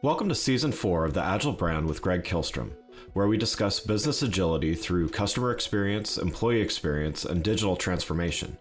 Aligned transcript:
Welcome 0.00 0.28
to 0.28 0.34
Season 0.36 0.70
4 0.70 1.06
of 1.06 1.14
The 1.14 1.24
Agile 1.24 1.54
Brand 1.54 1.84
with 1.88 2.00
Greg 2.00 2.22
Kihlstrom, 2.22 2.70
where 3.14 3.26
we 3.26 3.36
discuss 3.36 3.80
business 3.80 4.22
agility 4.22 4.76
through 4.76 5.08
customer 5.08 5.50
experience, 5.50 6.18
employee 6.18 6.60
experience, 6.60 7.24
and 7.24 7.42
digital 7.42 7.74
transformation. 7.74 8.56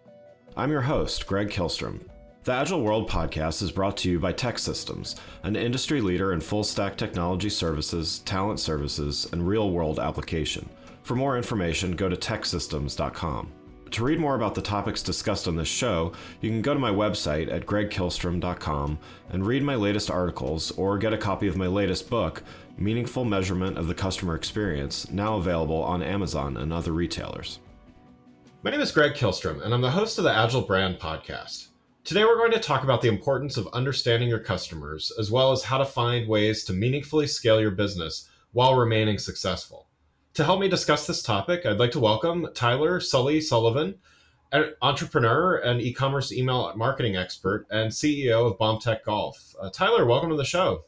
I'm 0.56 0.72
your 0.72 0.82
host, 0.82 1.28
Greg 1.28 1.52
Kihlstrom. 1.52 2.02
The 2.44 2.54
Agile 2.54 2.82
World 2.82 3.08
podcast 3.08 3.62
is 3.62 3.72
brought 3.72 3.98
to 3.98 4.10
you 4.10 4.20
by 4.20 4.34
TEKsystems, 4.34 5.20
an 5.44 5.56
industry 5.56 6.02
leader 6.02 6.34
in 6.34 6.42
full 6.42 6.64
stack 6.64 6.98
technology 6.98 7.50
services, 7.50 8.18
talent 8.26 8.60
services, 8.60 9.28
and 9.32 9.48
real 9.48 9.70
world 9.70 10.00
application. 10.00 10.68
For 11.04 11.16
more 11.16 11.38
information, 11.38 11.92
go 11.92 12.10
to 12.10 12.16
teksystems.com. 12.16 13.54
To 13.92 14.04
read 14.04 14.20
more 14.20 14.36
about 14.36 14.54
the 14.54 14.62
topics 14.62 15.02
discussed 15.02 15.48
on 15.48 15.56
this 15.56 15.68
show, 15.68 16.12
you 16.42 16.50
can 16.50 16.62
go 16.62 16.74
to 16.74 16.80
my 16.80 16.92
website 16.92 17.52
at 17.52 17.66
gregkihlstrom.com 17.66 19.00
and 19.30 19.48
read 19.48 19.64
my 19.64 19.76
latest 19.76 20.12
articles 20.12 20.72
or 20.72 20.98
get 20.98 21.14
a 21.14 21.18
copy 21.18 21.48
of 21.48 21.56
my 21.56 21.68
latest 21.68 22.10
book, 22.10 22.44
Meaningful 22.78 23.24
Measurement 23.24 23.78
of 23.78 23.88
the 23.88 23.94
Customer 23.94 24.36
Experience, 24.36 25.10
now 25.10 25.38
available 25.38 25.82
on 25.82 26.04
Amazon 26.04 26.58
and 26.58 26.74
other 26.74 26.92
retailers. 26.92 27.60
My 28.62 28.72
name 28.72 28.82
is 28.82 28.92
Greg 28.92 29.14
Kihlstrom, 29.14 29.64
and 29.64 29.74
I'm 29.74 29.82
the 29.82 29.90
host 29.90 30.18
of 30.18 30.26
the 30.26 30.34
Agile 30.34 30.62
Brand 30.62 31.00
podcast. 31.00 31.70
Today, 32.04 32.26
we're 32.26 32.38
going 32.38 32.52
to 32.52 32.60
talk 32.60 32.84
about 32.84 33.02
the 33.02 33.08
importance 33.08 33.58
of 33.58 33.68
understanding 33.74 34.30
your 34.30 34.40
customers, 34.40 35.12
as 35.18 35.32
well 35.32 35.52
as 35.52 35.64
how 35.64 35.78
to 35.78 35.86
find 35.86 36.28
ways 36.28 36.66
to 36.66 36.74
meaningfully 36.74 37.28
scale 37.28 37.62
your 37.62 37.72
business 37.72 38.30
while 38.52 38.76
remaining 38.76 39.18
successful. 39.18 39.87
To 40.38 40.44
help 40.44 40.60
me 40.60 40.70
discuss 40.70 41.08
this 41.08 41.24
topic, 41.24 41.66
I'd 41.66 41.80
like 41.80 41.90
to 41.94 42.00
welcome 42.00 42.48
Tyler 42.54 43.00
Sully 43.00 43.42
Sullivan, 43.42 43.96
an 44.52 44.76
entrepreneur 44.84 45.56
and 45.56 45.82
e-commerce 45.82 46.32
email 46.32 46.72
marketing 46.76 47.16
expert 47.16 47.66
and 47.72 47.90
CEO 47.90 48.46
of 48.46 48.60
Bombtech 48.60 49.02
Golf. 49.04 49.56
Uh, 49.60 49.72
Tyler, 49.72 50.06
welcome 50.06 50.30
to 50.30 50.36
the 50.36 50.46
show. 50.46 50.84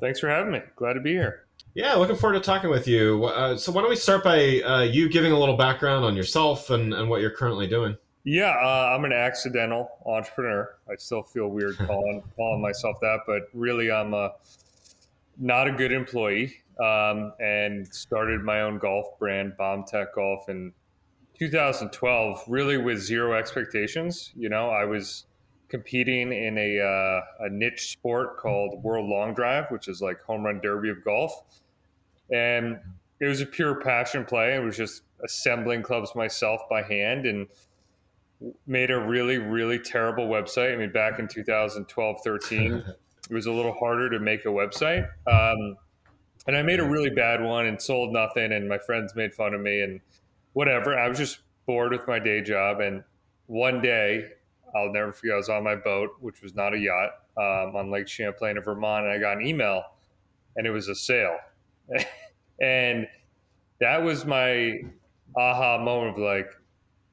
Thanks 0.00 0.18
for 0.18 0.30
having 0.30 0.50
me. 0.50 0.62
Glad 0.76 0.94
to 0.94 1.00
be 1.00 1.10
here. 1.10 1.44
Yeah, 1.74 1.92
looking 1.96 2.16
forward 2.16 2.36
to 2.36 2.40
talking 2.40 2.70
with 2.70 2.88
you. 2.88 3.26
Uh, 3.26 3.58
so, 3.58 3.70
why 3.70 3.82
don't 3.82 3.90
we 3.90 3.96
start 3.96 4.24
by 4.24 4.62
uh, 4.62 4.84
you 4.84 5.10
giving 5.10 5.32
a 5.32 5.38
little 5.38 5.58
background 5.58 6.06
on 6.06 6.16
yourself 6.16 6.70
and, 6.70 6.94
and 6.94 7.10
what 7.10 7.20
you're 7.20 7.36
currently 7.36 7.66
doing? 7.66 7.98
Yeah, 8.24 8.56
uh, 8.58 8.94
I'm 8.96 9.04
an 9.04 9.12
accidental 9.12 9.90
entrepreneur. 10.06 10.74
I 10.90 10.96
still 10.96 11.22
feel 11.22 11.48
weird 11.48 11.76
calling 11.76 12.22
calling 12.36 12.62
myself 12.62 12.96
that, 13.02 13.18
but 13.26 13.50
really, 13.52 13.92
I'm 13.92 14.14
a, 14.14 14.32
not 15.38 15.68
a 15.68 15.72
good 15.72 15.92
employee 15.92 16.54
um, 16.82 17.32
and 17.40 17.86
started 17.92 18.42
my 18.42 18.62
own 18.62 18.78
golf 18.78 19.18
brand, 19.18 19.54
Bombtech 19.58 20.14
Golf, 20.14 20.48
in 20.48 20.72
2012, 21.38 22.44
really 22.48 22.78
with 22.78 22.98
zero 22.98 23.34
expectations. 23.34 24.32
You 24.34 24.48
know, 24.48 24.70
I 24.70 24.84
was 24.84 25.26
competing 25.68 26.32
in 26.32 26.56
a, 26.58 26.80
uh, 26.80 27.46
a 27.46 27.50
niche 27.50 27.92
sport 27.92 28.36
called 28.36 28.82
World 28.82 29.08
Long 29.08 29.34
Drive, 29.34 29.70
which 29.70 29.88
is 29.88 30.00
like 30.00 30.22
home 30.22 30.44
run 30.44 30.60
derby 30.62 30.90
of 30.90 31.04
golf. 31.04 31.32
And 32.32 32.78
it 33.20 33.26
was 33.26 33.40
a 33.40 33.46
pure 33.46 33.80
passion 33.80 34.24
play. 34.24 34.54
It 34.54 34.62
was 34.62 34.76
just 34.76 35.02
assembling 35.24 35.82
clubs 35.82 36.14
myself 36.14 36.62
by 36.68 36.82
hand 36.82 37.26
and 37.26 37.46
made 38.66 38.90
a 38.90 38.98
really, 38.98 39.38
really 39.38 39.78
terrible 39.78 40.28
website. 40.28 40.72
I 40.72 40.76
mean, 40.76 40.92
back 40.92 41.18
in 41.18 41.26
2012, 41.26 42.16
13, 42.22 42.84
it 43.28 43.34
was 43.34 43.46
a 43.46 43.52
little 43.52 43.72
harder 43.72 44.10
to 44.10 44.20
make 44.20 44.44
a 44.44 44.48
website. 44.48 45.08
Um, 45.26 45.76
and 46.46 46.56
I 46.56 46.62
made 46.62 46.78
a 46.78 46.88
really 46.88 47.10
bad 47.10 47.42
one 47.42 47.66
and 47.66 47.80
sold 47.80 48.12
nothing, 48.12 48.52
and 48.52 48.68
my 48.68 48.78
friends 48.78 49.14
made 49.16 49.34
fun 49.34 49.52
of 49.52 49.60
me 49.60 49.82
and 49.82 50.00
whatever. 50.52 50.96
I 50.96 51.08
was 51.08 51.18
just 51.18 51.40
bored 51.66 51.92
with 51.92 52.06
my 52.06 52.18
day 52.18 52.40
job, 52.40 52.80
and 52.80 53.02
one 53.46 53.82
day 53.82 54.28
I'll 54.74 54.92
never 54.92 55.12
forget. 55.12 55.34
I 55.34 55.36
was 55.38 55.48
on 55.48 55.64
my 55.64 55.74
boat, 55.74 56.10
which 56.20 56.42
was 56.42 56.54
not 56.54 56.72
a 56.72 56.78
yacht, 56.78 57.10
um, 57.36 57.74
on 57.74 57.90
Lake 57.90 58.06
Champlain 58.06 58.56
in 58.56 58.62
Vermont, 58.62 59.06
and 59.06 59.12
I 59.12 59.18
got 59.18 59.38
an 59.38 59.46
email, 59.46 59.82
and 60.56 60.66
it 60.66 60.70
was 60.70 60.88
a 60.88 60.94
sale, 60.94 61.36
and 62.60 63.08
that 63.80 64.02
was 64.02 64.24
my 64.24 64.80
aha 65.36 65.78
moment 65.78 66.16
of 66.16 66.18
like, 66.18 66.48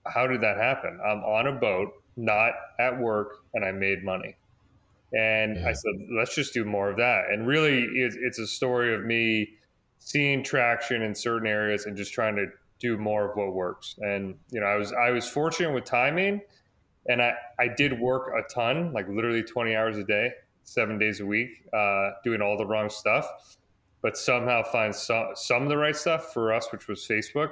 how 0.06 0.28
did 0.28 0.42
that 0.42 0.58
happen? 0.58 1.00
I'm 1.04 1.20
on 1.24 1.48
a 1.48 1.54
boat, 1.54 1.92
not 2.16 2.54
at 2.80 3.00
work, 3.00 3.44
and 3.54 3.66
I 3.66 3.72
made 3.72 4.04
money. 4.04 4.36
And 5.14 5.58
yeah. 5.58 5.70
I 5.70 5.74
said, 5.74 5.94
let's 6.18 6.34
just 6.36 6.54
do 6.54 6.66
more 6.66 6.90
of 6.90 6.98
that. 6.98 7.26
And 7.32 7.48
really, 7.48 7.84
it's, 7.84 8.18
it's 8.20 8.40
a 8.40 8.48
story 8.48 8.96
of 8.96 9.04
me 9.04 9.54
seeing 10.00 10.44
traction 10.44 11.02
in 11.02 11.16
certain 11.16 11.48
areas 11.48 11.86
and 11.86 11.96
just 11.96 12.14
trying 12.14 12.36
to 12.36 12.48
do 12.84 12.98
more 12.98 13.32
of 13.32 13.38
what 13.38 13.54
works. 13.54 13.96
And 14.00 14.36
you 14.52 14.60
know, 14.60 14.68
I 14.68 14.76
was 14.76 14.92
I 14.92 15.12
was 15.12 15.28
fortunate 15.28 15.74
with 15.74 15.86
timing, 15.86 16.42
and 17.08 17.22
I 17.22 17.34
I 17.58 17.70
did 17.70 18.00
work 18.00 18.32
a 18.38 18.54
ton, 18.54 18.92
like 18.92 19.08
literally 19.08 19.42
20 19.42 19.76
hours 19.76 19.98
a 19.98 20.04
day, 20.04 20.32
seven 20.64 21.00
days 21.00 21.22
a 21.22 21.26
week, 21.26 21.52
uh, 21.74 22.12
doing 22.24 22.42
all 22.42 22.58
the 22.58 22.66
wrong 22.66 22.90
stuff, 22.90 23.58
but 24.02 24.18
somehow 24.18 24.64
find 24.64 24.94
some 24.94 25.28
some 25.36 25.64
of 25.64 25.70
the 25.70 25.78
right 25.78 25.96
stuff 25.96 26.34
for 26.34 26.54
us, 26.54 26.68
which 26.72 26.90
was 26.90 27.08
Facebook 27.08 27.52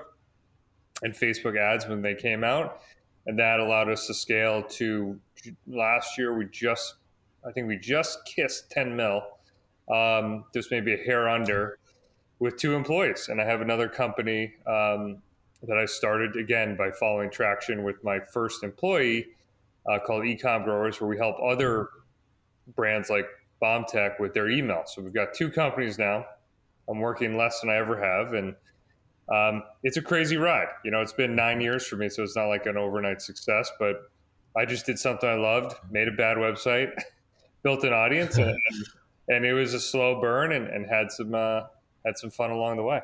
and 1.02 1.14
Facebook 1.14 1.58
ads 1.58 1.88
when 1.88 2.02
they 2.02 2.14
came 2.14 2.44
out, 2.44 2.82
and 3.26 3.40
that 3.40 3.62
allowed 3.62 3.90
us 3.90 4.08
to 4.08 4.14
scale 4.14 4.64
to 4.64 5.18
last 5.66 6.18
year. 6.18 6.38
We 6.38 6.46
just 6.52 6.96
I 7.46 7.52
think 7.52 7.68
we 7.68 7.78
just 7.78 8.24
kissed 8.26 8.70
10 8.72 8.96
mil, 8.96 9.24
um, 9.92 10.46
just 10.54 10.72
maybe 10.72 10.94
a 10.94 10.98
hair 10.98 11.28
under, 11.28 11.80
with 12.40 12.58
two 12.58 12.74
employees. 12.74 13.28
And 13.30 13.42
I 13.42 13.46
have 13.46 13.62
another 13.62 13.88
company 13.88 14.54
um, 14.68 15.22
that 15.64 15.78
I 15.78 15.86
started 15.86 16.36
again 16.36 16.76
by 16.76 16.92
following 16.92 17.30
traction 17.30 17.84
with 17.84 18.04
my 18.04 18.20
first 18.34 18.64
employee 18.64 19.28
uh, 19.90 20.00
called 20.00 20.24
Ecom 20.24 20.64
Growers, 20.64 21.00
where 21.00 21.10
we 21.10 21.18
help 21.18 21.38
other 21.42 21.90
brands 22.76 23.10
like 23.10 23.28
BombTech 23.62 24.20
with 24.20 24.34
their 24.34 24.50
email. 24.50 24.84
So 24.86 25.02
we've 25.02 25.14
got 25.14 25.34
two 25.34 25.50
companies 25.50 25.98
now. 25.98 26.26
I'm 26.90 27.00
working 27.00 27.38
less 27.38 27.62
than 27.62 27.70
I 27.70 27.76
ever 27.76 28.00
have, 28.00 28.34
and 28.34 28.56
um, 29.32 29.64
it's 29.84 29.98
a 29.98 30.02
crazy 30.02 30.38
ride. 30.38 30.68
You 30.84 30.92
know, 30.92 31.02
it's 31.02 31.14
been 31.14 31.36
nine 31.36 31.62
years 31.62 31.86
for 31.86 31.96
me, 31.96 32.10
so 32.10 32.24
it's 32.24 32.36
not 32.36 32.48
like 32.48 32.66
an 32.66 32.76
overnight 32.76 33.22
success, 33.22 33.72
but 33.80 34.12
I 34.58 34.66
just 34.66 34.86
did 34.86 35.00
something 35.00 35.30
I 35.30 35.36
loved, 35.36 35.76
made 35.90 36.08
a 36.08 36.12
bad 36.12 36.38
website. 36.38 36.92
built 37.64 37.84
an 37.84 37.94
audience, 37.94 38.38
and, 38.38 38.56
and 39.28 39.46
it 39.46 39.54
was 39.54 39.74
a 39.74 39.80
slow 39.80 40.20
burn, 40.20 40.52
and, 40.52 40.68
and 40.68 40.86
had 40.86 41.12
some 41.12 41.34
uh, 41.34 41.62
had 42.06 42.18
some 42.18 42.30
fun 42.30 42.52
along 42.52 42.78
the 42.78 42.84
way. 42.84 43.02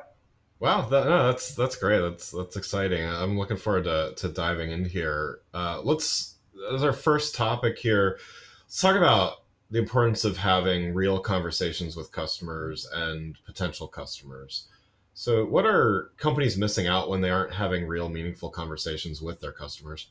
Wow, 0.60 0.88
that, 0.88 1.06
no, 1.06 1.26
that's 1.26 1.54
that's 1.54 1.76
great. 1.76 2.00
That's 2.00 2.30
that's 2.30 2.56
exciting. 2.56 3.04
I'm 3.04 3.38
looking 3.38 3.56
forward 3.56 3.84
to, 3.84 4.14
to 4.16 4.28
diving 4.28 4.72
in 4.72 4.84
here. 4.84 5.40
Uh, 5.54 5.80
let's 5.82 6.34
as 6.72 6.82
our 6.82 6.92
first 6.92 7.34
topic 7.34 7.78
here. 7.78 8.18
Let's 8.64 8.80
talk 8.80 8.96
about 8.96 9.44
the 9.70 9.78
importance 9.78 10.24
of 10.24 10.36
having 10.36 10.94
real 10.94 11.20
conversations 11.20 11.96
with 11.96 12.10
customers 12.10 12.88
and 12.92 13.38
potential 13.44 13.86
customers. 13.86 14.66
So, 15.14 15.44
what 15.44 15.66
are 15.66 16.12
companies 16.16 16.56
missing 16.56 16.86
out 16.86 17.08
when 17.08 17.20
they 17.20 17.30
aren't 17.30 17.52
having 17.52 17.86
real, 17.86 18.08
meaningful 18.08 18.50
conversations 18.50 19.20
with 19.20 19.40
their 19.40 19.52
customers? 19.52 20.10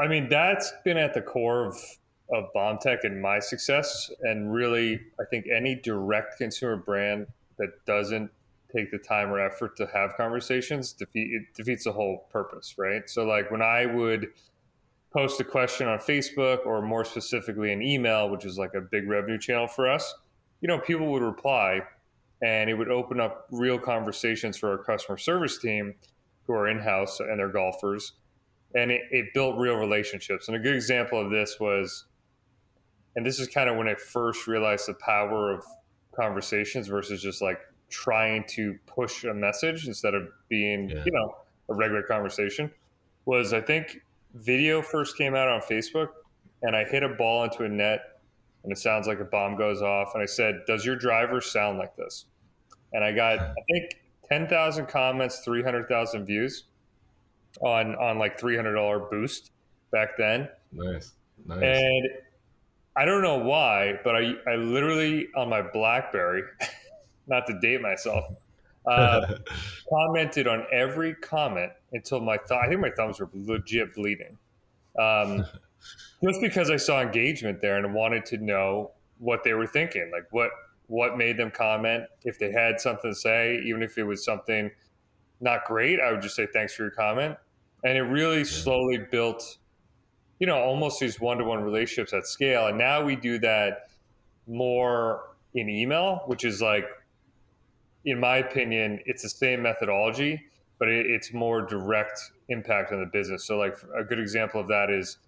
I 0.00 0.06
mean, 0.06 0.28
that's 0.28 0.72
been 0.84 0.96
at 0.96 1.12
the 1.12 1.22
core 1.22 1.66
of 1.66 1.76
of 2.30 2.44
Bombtech 2.54 3.04
and 3.04 3.20
my 3.20 3.38
success. 3.38 4.10
And 4.22 4.52
really, 4.52 5.00
I 5.20 5.24
think 5.30 5.46
any 5.54 5.74
direct 5.74 6.38
consumer 6.38 6.76
brand 6.76 7.26
that 7.58 7.84
doesn't 7.86 8.30
take 8.74 8.90
the 8.90 8.98
time 8.98 9.30
or 9.30 9.40
effort 9.40 9.76
to 9.76 9.86
have 9.86 10.14
conversations 10.16 10.92
defeat 10.92 11.32
it 11.32 11.42
defeats 11.54 11.84
the 11.84 11.92
whole 11.92 12.28
purpose, 12.30 12.74
right? 12.76 13.08
So 13.08 13.24
like 13.24 13.50
when 13.50 13.62
I 13.62 13.86
would 13.86 14.28
post 15.10 15.40
a 15.40 15.44
question 15.44 15.88
on 15.88 15.98
Facebook 15.98 16.66
or 16.66 16.82
more 16.82 17.04
specifically 17.04 17.72
an 17.72 17.80
email, 17.80 18.28
which 18.28 18.44
is 18.44 18.58
like 18.58 18.74
a 18.74 18.80
big 18.80 19.08
revenue 19.08 19.38
channel 19.38 19.66
for 19.66 19.90
us, 19.90 20.14
you 20.60 20.68
know, 20.68 20.78
people 20.78 21.10
would 21.12 21.22
reply 21.22 21.80
and 22.42 22.68
it 22.68 22.74
would 22.74 22.90
open 22.90 23.20
up 23.20 23.46
real 23.50 23.78
conversations 23.78 24.56
for 24.56 24.70
our 24.70 24.78
customer 24.78 25.16
service 25.16 25.58
team 25.58 25.94
who 26.46 26.52
are 26.52 26.68
in-house 26.68 27.20
and 27.20 27.38
they're 27.38 27.48
golfers 27.48 28.12
and 28.74 28.90
it, 28.90 29.02
it 29.10 29.26
built 29.34 29.56
real 29.56 29.76
relationships 29.76 30.48
and 30.48 30.56
a 30.56 30.60
good 30.60 30.74
example 30.74 31.20
of 31.20 31.30
this 31.30 31.58
was 31.58 32.04
and 33.18 33.26
this 33.26 33.40
is 33.40 33.48
kind 33.48 33.68
of 33.68 33.76
when 33.76 33.88
I 33.88 33.96
first 33.96 34.46
realized 34.46 34.86
the 34.86 34.94
power 34.94 35.52
of 35.52 35.64
conversations 36.14 36.86
versus 36.86 37.20
just 37.20 37.42
like 37.42 37.58
trying 37.90 38.44
to 38.50 38.78
push 38.86 39.24
a 39.24 39.34
message 39.34 39.88
instead 39.88 40.14
of 40.14 40.28
being, 40.48 40.88
yeah. 40.88 41.02
you 41.04 41.10
know, 41.10 41.34
a 41.68 41.74
regular 41.74 42.04
conversation. 42.04 42.70
Was 43.24 43.52
I 43.52 43.60
think 43.60 44.02
video 44.34 44.82
first 44.82 45.18
came 45.18 45.34
out 45.34 45.48
on 45.48 45.60
Facebook, 45.62 46.10
and 46.62 46.76
I 46.76 46.84
hit 46.84 47.02
a 47.02 47.08
ball 47.08 47.42
into 47.42 47.64
a 47.64 47.68
net 47.68 48.20
and 48.62 48.70
it 48.70 48.78
sounds 48.78 49.08
like 49.08 49.18
a 49.18 49.24
bomb 49.24 49.56
goes 49.56 49.82
off. 49.82 50.12
And 50.14 50.22
I 50.22 50.26
said, 50.26 50.60
Does 50.68 50.86
your 50.86 50.94
driver 50.94 51.40
sound 51.40 51.78
like 51.78 51.96
this? 51.96 52.26
And 52.92 53.02
I 53.02 53.10
got, 53.10 53.40
I 53.40 53.54
think, 53.68 54.00
10,000 54.28 54.86
comments, 54.86 55.40
300,000 55.40 56.24
views 56.24 56.66
on, 57.62 57.96
on 57.96 58.20
like 58.20 58.40
$300 58.40 59.10
boost 59.10 59.50
back 59.90 60.10
then. 60.16 60.48
Nice. 60.70 61.14
Nice. 61.46 61.62
And 61.62 62.08
I 62.96 63.04
don't 63.04 63.22
know 63.22 63.38
why, 63.38 63.98
but 64.02 64.16
I, 64.16 64.32
I 64.46 64.56
literally 64.56 65.28
on 65.36 65.48
my 65.48 65.62
Blackberry, 65.62 66.42
not 67.26 67.46
to 67.46 67.58
date 67.60 67.80
myself, 67.80 68.24
uh, 68.86 69.34
commented 69.90 70.46
on 70.46 70.64
every 70.72 71.14
comment 71.14 71.72
until 71.92 72.20
my 72.20 72.38
thumb. 72.48 72.58
I 72.62 72.68
think 72.68 72.80
my 72.80 72.90
thumbs 72.90 73.20
were 73.20 73.28
legit 73.32 73.94
bleeding, 73.94 74.36
um, 74.98 75.44
just 76.24 76.40
because 76.40 76.70
I 76.70 76.76
saw 76.76 77.00
engagement 77.00 77.60
there 77.60 77.76
and 77.76 77.94
wanted 77.94 78.24
to 78.26 78.38
know 78.38 78.92
what 79.18 79.44
they 79.44 79.54
were 79.54 79.66
thinking, 79.66 80.10
like 80.12 80.26
what 80.30 80.50
what 80.88 81.16
made 81.16 81.36
them 81.36 81.50
comment. 81.50 82.04
If 82.24 82.38
they 82.38 82.50
had 82.50 82.80
something 82.80 83.10
to 83.10 83.14
say, 83.14 83.60
even 83.64 83.82
if 83.82 83.98
it 83.98 84.04
was 84.04 84.24
something 84.24 84.70
not 85.40 85.64
great, 85.66 86.00
I 86.00 86.10
would 86.10 86.22
just 86.22 86.34
say 86.34 86.46
thanks 86.52 86.74
for 86.74 86.82
your 86.82 86.90
comment. 86.90 87.36
And 87.84 87.96
it 87.96 88.02
really 88.02 88.44
slowly 88.44 88.98
built, 88.98 89.58
you 90.38 90.46
know, 90.46 90.56
almost 90.56 91.00
these 91.00 91.20
one 91.20 91.38
to 91.38 91.44
one 91.44 91.62
relationships 91.62 92.12
at 92.12 92.26
scale. 92.26 92.66
And 92.66 92.78
now 92.78 93.02
we 93.02 93.16
do 93.16 93.38
that 93.40 93.90
more 94.46 95.34
in 95.54 95.68
email, 95.68 96.22
which 96.26 96.44
is 96.44 96.62
like 96.62 96.84
in 98.04 98.18
my 98.18 98.38
opinion, 98.38 99.00
it's 99.06 99.22
the 99.22 99.28
same 99.28 99.62
methodology, 99.62 100.42
but 100.78 100.88
it, 100.88 101.06
it's 101.06 101.32
more 101.32 101.62
direct 101.62 102.18
impact 102.48 102.92
on 102.92 103.00
the 103.00 103.06
business. 103.06 103.44
So, 103.46 103.58
like 103.58 103.76
a 103.96 104.04
good 104.04 104.18
example 104.18 104.60
of 104.60 104.68
that 104.68 104.90
is, 104.90 105.18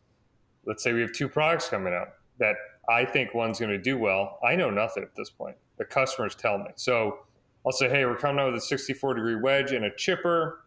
let's 0.67 0.83
say 0.83 0.93
we 0.93 1.01
have 1.03 1.13
two 1.13 1.29
products 1.29 1.69
coming 1.69 1.93
out 1.93 2.09
that 2.39 2.57
I 2.89 3.05
think 3.05 3.35
one's 3.35 3.59
going 3.59 3.71
to 3.71 3.79
do 3.79 3.99
well. 3.99 4.39
I 4.43 4.57
know 4.57 4.71
nothing 4.71 5.03
at 5.03 5.15
this 5.15 5.31
point. 5.31 5.57
The 5.79 5.85
customers 5.85 6.35
tell 6.35 6.59
me. 6.59 6.71
So 6.77 7.21
I'll 7.67 7.73
say, 7.73 7.89
hey, 7.89 8.05
we're 8.07 8.17
coming 8.17 8.41
out 8.41 8.53
with 8.53 8.63
a 8.63 8.67
64 8.67 9.15
degree 9.15 9.37
wedge 9.37 9.73
and 9.73 9.85
a 9.85 9.95
chipper. 9.95 10.65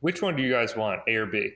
Which 0.00 0.22
one 0.22 0.36
do 0.36 0.42
you 0.42 0.52
guys 0.52 0.76
want, 0.76 1.00
A 1.08 1.14
or 1.14 1.26
B? 1.26 1.52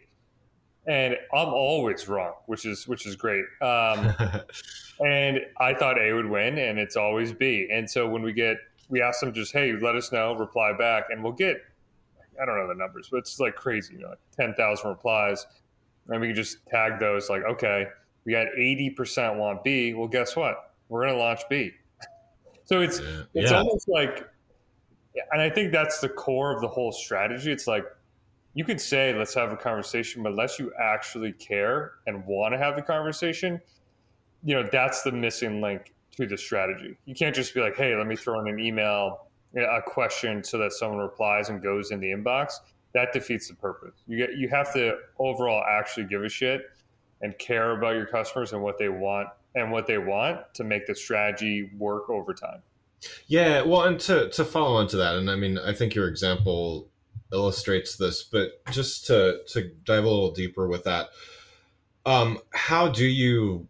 And 0.86 1.16
I'm 1.32 1.48
always 1.48 2.08
wrong, 2.08 2.32
which 2.46 2.66
is 2.66 2.88
which 2.88 3.06
is 3.06 3.14
great. 3.14 3.44
Um, 3.60 4.14
and 5.06 5.40
I 5.60 5.74
thought 5.74 6.00
A 6.00 6.12
would 6.12 6.26
win, 6.26 6.58
and 6.58 6.78
it's 6.78 6.96
always 6.96 7.32
B. 7.32 7.68
And 7.72 7.88
so 7.88 8.08
when 8.08 8.22
we 8.22 8.32
get 8.32 8.56
we 8.92 9.00
ask 9.00 9.20
them 9.20 9.32
just, 9.32 9.54
hey, 9.54 9.72
let 9.72 9.96
us 9.96 10.12
know, 10.12 10.36
reply 10.36 10.72
back, 10.78 11.04
and 11.08 11.24
we'll 11.24 11.32
get, 11.32 11.56
I 12.40 12.44
don't 12.44 12.58
know 12.58 12.68
the 12.68 12.74
numbers, 12.74 13.08
but 13.10 13.18
it's 13.18 13.40
like 13.40 13.56
crazy, 13.56 13.94
you 13.94 14.00
know, 14.00 14.10
like 14.10 14.18
10,000 14.36 14.88
replies. 14.88 15.46
And 16.08 16.20
we 16.20 16.28
can 16.28 16.36
just 16.36 16.58
tag 16.68 17.00
those 17.00 17.30
like, 17.30 17.42
okay, 17.42 17.86
we 18.26 18.32
got 18.32 18.48
80% 18.56 19.38
want 19.38 19.64
B. 19.64 19.94
Well, 19.94 20.08
guess 20.08 20.36
what? 20.36 20.74
We're 20.90 21.06
going 21.06 21.14
to 21.14 21.18
launch 21.18 21.40
B. 21.48 21.72
so 22.64 22.82
it's, 22.82 23.00
yeah. 23.00 23.22
it's 23.32 23.50
yeah. 23.50 23.58
almost 23.58 23.88
like, 23.88 24.28
and 25.30 25.40
I 25.40 25.48
think 25.48 25.72
that's 25.72 26.00
the 26.00 26.08
core 26.10 26.54
of 26.54 26.60
the 26.60 26.68
whole 26.68 26.92
strategy. 26.92 27.50
It's 27.50 27.66
like, 27.66 27.84
you 28.54 28.64
could 28.64 28.80
say, 28.80 29.14
let's 29.14 29.34
have 29.34 29.52
a 29.52 29.56
conversation, 29.56 30.22
but 30.22 30.30
unless 30.30 30.58
you 30.58 30.72
actually 30.80 31.32
care 31.32 31.92
and 32.06 32.24
want 32.26 32.52
to 32.52 32.58
have 32.58 32.76
the 32.76 32.82
conversation, 32.82 33.60
you 34.44 34.54
know, 34.54 34.68
that's 34.70 35.02
the 35.02 35.12
missing 35.12 35.60
link 35.60 35.94
to 36.16 36.26
the 36.26 36.36
strategy. 36.36 36.96
You 37.06 37.14
can't 37.14 37.34
just 37.34 37.54
be 37.54 37.60
like, 37.60 37.76
hey, 37.76 37.96
let 37.96 38.06
me 38.06 38.16
throw 38.16 38.40
in 38.40 38.48
an 38.48 38.60
email, 38.60 39.28
a 39.56 39.80
question 39.82 40.44
so 40.44 40.58
that 40.58 40.72
someone 40.72 40.98
replies 40.98 41.48
and 41.48 41.62
goes 41.62 41.90
in 41.90 42.00
the 42.00 42.08
inbox. 42.08 42.54
That 42.94 43.12
defeats 43.12 43.48
the 43.48 43.54
purpose. 43.54 44.02
You 44.06 44.18
get 44.18 44.36
you 44.36 44.48
have 44.48 44.72
to 44.74 44.98
overall 45.18 45.62
actually 45.66 46.06
give 46.06 46.22
a 46.22 46.28
shit 46.28 46.62
and 47.22 47.36
care 47.38 47.72
about 47.78 47.94
your 47.94 48.06
customers 48.06 48.52
and 48.52 48.62
what 48.62 48.78
they 48.78 48.90
want 48.90 49.28
and 49.54 49.72
what 49.72 49.86
they 49.86 49.98
want 49.98 50.40
to 50.54 50.64
make 50.64 50.86
the 50.86 50.94
strategy 50.94 51.70
work 51.78 52.10
over 52.10 52.34
time. 52.34 52.62
Yeah, 53.26 53.62
well, 53.62 53.82
and 53.84 53.98
to 54.00 54.28
to 54.30 54.44
follow 54.44 54.76
on 54.76 54.88
to 54.88 54.96
that, 54.98 55.16
and 55.16 55.30
I 55.30 55.36
mean, 55.36 55.58
I 55.58 55.72
think 55.72 55.94
your 55.94 56.06
example 56.06 56.88
illustrates 57.32 57.96
this, 57.96 58.22
but 58.22 58.64
just 58.70 59.06
to 59.06 59.40
to 59.48 59.70
dive 59.84 60.04
a 60.04 60.08
little 60.08 60.32
deeper 60.32 60.68
with 60.68 60.84
that, 60.84 61.10
um, 62.06 62.38
how 62.52 62.88
do 62.88 63.06
you 63.06 63.68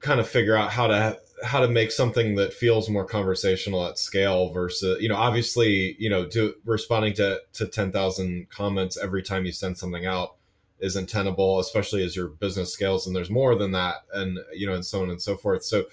kind 0.00 0.20
of 0.20 0.28
figure 0.28 0.56
out 0.56 0.70
how 0.70 0.86
to 0.88 1.18
how 1.44 1.60
to 1.60 1.68
make 1.68 1.90
something 1.90 2.36
that 2.36 2.52
feels 2.52 2.88
more 2.88 3.04
conversational 3.04 3.86
at 3.86 3.98
scale 3.98 4.52
versus 4.52 5.00
you 5.00 5.08
know 5.08 5.16
obviously 5.16 5.96
you 5.98 6.08
know 6.08 6.26
to 6.26 6.54
responding 6.64 7.12
to 7.12 7.40
to 7.52 7.66
10,000 7.66 8.48
comments 8.50 8.96
every 8.96 9.22
time 9.22 9.44
you 9.44 9.52
send 9.52 9.76
something 9.76 10.06
out 10.06 10.36
isn't 10.80 11.08
tenable 11.08 11.58
especially 11.58 12.04
as 12.04 12.14
your 12.14 12.28
business 12.28 12.72
scales 12.72 13.06
and 13.06 13.14
there's 13.14 13.30
more 13.30 13.54
than 13.54 13.72
that 13.72 13.96
and 14.12 14.38
you 14.54 14.66
know 14.66 14.74
and 14.74 14.84
so 14.84 15.02
on 15.02 15.10
and 15.10 15.22
so 15.22 15.36
forth. 15.36 15.64
So 15.64 15.84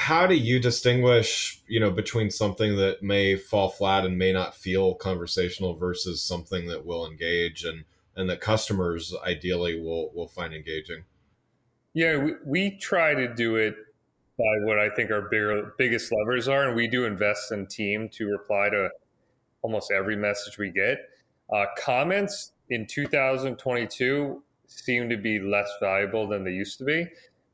how 0.00 0.26
do 0.26 0.34
you 0.34 0.58
distinguish 0.58 1.60
you 1.66 1.78
know 1.78 1.90
between 1.90 2.30
something 2.30 2.76
that 2.76 3.02
may 3.02 3.36
fall 3.36 3.68
flat 3.68 4.04
and 4.04 4.16
may 4.16 4.32
not 4.32 4.54
feel 4.54 4.94
conversational 4.94 5.74
versus 5.74 6.22
something 6.22 6.66
that 6.66 6.84
will 6.84 7.06
engage 7.06 7.64
and 7.64 7.84
and 8.16 8.28
that 8.28 8.40
customers 8.40 9.14
ideally 9.26 9.80
will 9.80 10.10
will 10.14 10.28
find 10.28 10.54
engaging 10.54 11.04
yeah 11.92 12.16
we, 12.16 12.32
we 12.44 12.70
try 12.78 13.14
to 13.14 13.32
do 13.34 13.56
it 13.56 13.74
by 14.40 14.64
what 14.64 14.78
I 14.78 14.88
think 14.88 15.10
our 15.10 15.22
bigger, 15.22 15.74
biggest 15.76 16.10
levers 16.10 16.48
are, 16.48 16.68
and 16.68 16.74
we 16.74 16.88
do 16.88 17.04
invest 17.04 17.52
in 17.52 17.66
team 17.66 18.08
to 18.12 18.26
reply 18.26 18.70
to 18.70 18.88
almost 19.60 19.92
every 19.92 20.16
message 20.16 20.56
we 20.56 20.70
get. 20.70 20.98
Uh, 21.54 21.66
comments 21.76 22.52
in 22.70 22.86
2022 22.86 24.42
seem 24.66 25.10
to 25.10 25.18
be 25.18 25.40
less 25.40 25.70
valuable 25.78 26.26
than 26.26 26.42
they 26.42 26.52
used 26.52 26.78
to 26.78 26.84
be. 26.84 27.06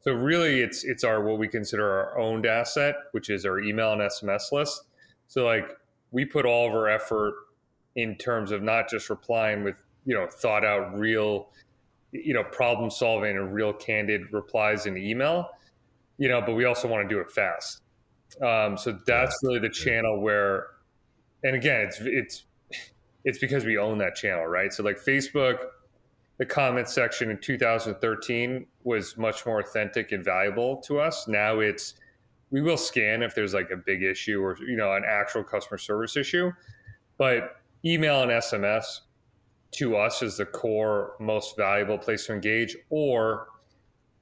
So 0.07 0.13
really, 0.13 0.61
it's 0.61 0.85
it's 0.85 1.05
our 1.05 1.23
what 1.23 1.39
we 1.39 1.49
consider 1.49 1.89
our 1.91 2.19
owned 2.19 2.47
asset, 2.47 2.95
which 3.13 3.31
is 3.31 3.45
our 3.45 3.59
email 3.59 3.93
and 3.93 4.01
SMS 4.01 4.53
list. 4.53 4.83
So 5.27 5.45
like 5.45 5.69
we 6.13 6.25
put 6.25 6.47
all 6.47 6.69
of 6.69 6.75
our 6.75 6.89
effort 6.89 7.35
in 7.97 8.17
terms 8.17 8.53
of 8.53 8.63
not 8.63 8.89
just 8.89 9.11
replying 9.11 9.65
with 9.65 9.83
you 10.05 10.15
know 10.15 10.29
thought 10.29 10.65
out 10.65 10.97
real 10.97 11.49
you 12.13 12.35
know 12.35 12.45
problem 12.45 12.91
solving 12.91 13.37
and 13.37 13.53
real 13.53 13.73
candid 13.73 14.33
replies 14.33 14.87
in 14.87 14.97
email 14.97 15.51
you 16.19 16.29
know, 16.29 16.41
but 16.41 16.55
we 16.55 16.65
also 16.65 16.89
want 16.89 17.09
to 17.09 17.15
do 17.15 17.21
it 17.21 17.31
fast. 17.31 17.83
Um, 18.43 18.77
so 18.77 18.99
that's 19.07 19.39
really 19.43 19.59
the 19.59 19.69
channel 19.69 20.21
where, 20.21 20.69
and 21.43 21.55
again, 21.55 21.83
it's 21.83 22.01
it's 22.01 22.45
it's 23.25 23.39
because 23.39 23.65
we 23.65 23.79
own 23.79 23.99
that 23.99 24.15
channel, 24.15 24.47
right? 24.47 24.73
So 24.73 24.83
like 24.83 24.99
Facebook, 24.99 25.59
the 26.39 26.47
comment 26.47 26.89
section 26.89 27.31
in 27.31 27.39
2013 27.39 28.67
was 28.85 29.17
much 29.17 29.47
more 29.47 29.61
authentic 29.61 30.13
and 30.13 30.25
valuable 30.25 30.77
to 30.79 31.01
us. 31.01 31.27
Now 31.29 31.61
it's 31.61 31.95
we 32.51 32.61
will 32.61 32.77
scan 32.77 33.23
if 33.23 33.35
there's 33.35 33.55
like 33.55 33.71
a 33.71 33.77
big 33.77 34.03
issue 34.03 34.41
or 34.41 34.57
you 34.61 34.77
know 34.77 34.93
an 34.93 35.05
actual 35.07 35.43
customer 35.43 35.79
service 35.79 36.17
issue, 36.17 36.53
but 37.19 37.57
email 37.85 38.23
and 38.23 38.31
SMS 38.31 39.01
to 39.73 39.97
us 39.97 40.23
is 40.23 40.37
the 40.37 40.47
core 40.47 41.15
most 41.21 41.57
valuable 41.57 41.99
place 41.99 42.27
to 42.27 42.33
engage 42.33 42.77
or 42.91 43.49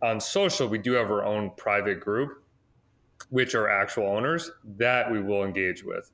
on 0.05 0.21
social, 0.21 0.69
we 0.69 0.79
do 0.79 0.93
have 0.93 1.11
our 1.11 1.25
own 1.25 1.50
private 1.57 1.99
group, 1.99 2.45
which 3.31 3.55
are 3.55 3.69
actual 3.69 4.07
owners 4.07 4.50
that 4.77 5.11
we 5.11 5.21
will 5.21 5.45
engage 5.45 5.83
with. 5.83 6.11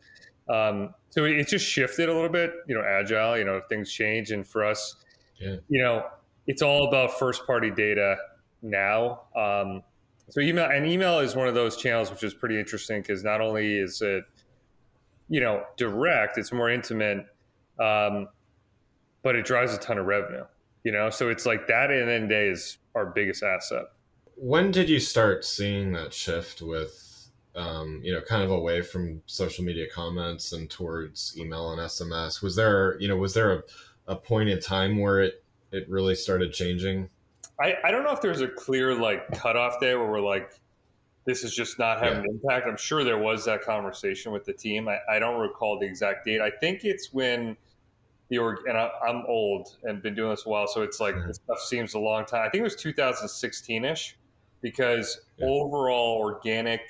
Um, 0.48 0.94
so 1.10 1.24
it, 1.24 1.48
just 1.48 1.66
shifted 1.66 2.08
a 2.08 2.14
little 2.14 2.28
bit, 2.28 2.52
you 2.68 2.74
know, 2.74 2.84
agile, 2.84 3.36
you 3.36 3.44
know, 3.44 3.60
things 3.68 3.92
change. 3.92 4.30
And 4.30 4.46
for 4.46 4.64
us, 4.64 4.96
yeah. 5.40 5.56
you 5.68 5.82
know, 5.82 6.06
it's 6.46 6.62
all 6.62 6.88
about 6.88 7.18
first 7.18 7.46
party 7.46 7.70
data 7.70 8.16
now. 8.62 9.22
Um, 9.34 9.82
so 10.28 10.40
email 10.40 10.66
and 10.66 10.86
email 10.86 11.18
is 11.18 11.34
one 11.34 11.48
of 11.48 11.54
those 11.54 11.76
channels, 11.76 12.10
which 12.10 12.22
is 12.22 12.34
pretty 12.34 12.58
interesting 12.58 13.02
because 13.02 13.24
not 13.24 13.40
only 13.40 13.78
is 13.78 14.00
it, 14.00 14.24
you 15.28 15.40
know, 15.40 15.64
direct, 15.76 16.38
it's 16.38 16.52
more 16.52 16.70
intimate, 16.70 17.26
um, 17.78 18.28
but 19.22 19.36
it 19.36 19.44
drives 19.44 19.74
a 19.74 19.78
ton 19.78 19.98
of 19.98 20.06
revenue, 20.06 20.44
you 20.84 20.92
know? 20.92 21.10
So 21.10 21.30
it's 21.30 21.46
like 21.46 21.66
that 21.66 21.90
in 21.90 22.08
end 22.08 22.28
day 22.28 22.48
is 22.48 22.78
our 22.94 23.06
biggest 23.06 23.42
asset. 23.42 23.84
When 24.36 24.70
did 24.70 24.88
you 24.88 25.00
start 25.00 25.44
seeing 25.44 25.92
that 25.92 26.14
shift 26.14 26.62
with, 26.62 27.30
um, 27.54 28.00
you 28.02 28.12
know, 28.12 28.20
kind 28.20 28.42
of 28.42 28.50
away 28.50 28.82
from 28.82 29.22
social 29.26 29.64
media 29.64 29.86
comments 29.92 30.52
and 30.52 30.70
towards 30.70 31.36
email 31.36 31.72
and 31.72 31.80
SMS? 31.80 32.40
Was 32.40 32.56
there, 32.56 33.00
you 33.00 33.08
know, 33.08 33.16
was 33.16 33.34
there 33.34 33.52
a, 33.52 33.62
a 34.10 34.16
point 34.16 34.48
in 34.50 34.60
time 34.60 34.98
where 34.98 35.20
it 35.20 35.42
it 35.72 35.88
really 35.88 36.14
started 36.14 36.52
changing? 36.52 37.08
I, 37.60 37.76
I 37.84 37.90
don't 37.90 38.02
know 38.02 38.12
if 38.12 38.20
there's 38.20 38.40
a 38.40 38.48
clear 38.48 38.94
like 38.94 39.30
cutoff 39.32 39.76
there 39.80 39.98
where 39.98 40.10
we're 40.10 40.20
like, 40.20 40.58
this 41.26 41.44
is 41.44 41.54
just 41.54 41.78
not 41.78 42.02
having 42.02 42.24
yeah. 42.24 42.30
an 42.30 42.40
impact. 42.42 42.66
I'm 42.66 42.76
sure 42.76 43.04
there 43.04 43.18
was 43.18 43.44
that 43.44 43.62
conversation 43.62 44.32
with 44.32 44.44
the 44.44 44.52
team. 44.52 44.88
I, 44.88 44.98
I 45.08 45.18
don't 45.18 45.40
recall 45.40 45.78
the 45.78 45.86
exact 45.86 46.24
date. 46.24 46.40
I 46.40 46.50
think 46.50 46.84
it's 46.84 47.12
when 47.12 47.56
the 48.30 48.38
org 48.38 48.58
and 48.66 48.76
I, 48.76 48.90
am 49.06 49.24
old 49.28 49.76
and 49.84 50.02
been 50.02 50.14
doing 50.14 50.30
this 50.30 50.46
a 50.46 50.48
while, 50.48 50.66
so 50.66 50.82
it's 50.82 50.98
like 51.00 51.14
mm-hmm. 51.14 51.28
this 51.28 51.36
stuff 51.36 51.60
seems 51.60 51.94
a 51.94 51.98
long 51.98 52.24
time. 52.24 52.42
I 52.46 52.50
think 52.50 52.60
it 52.60 52.64
was 52.64 52.76
2016 52.76 53.84
ish, 53.84 54.16
because 54.60 55.20
yeah. 55.36 55.46
overall 55.46 56.18
organic 56.18 56.80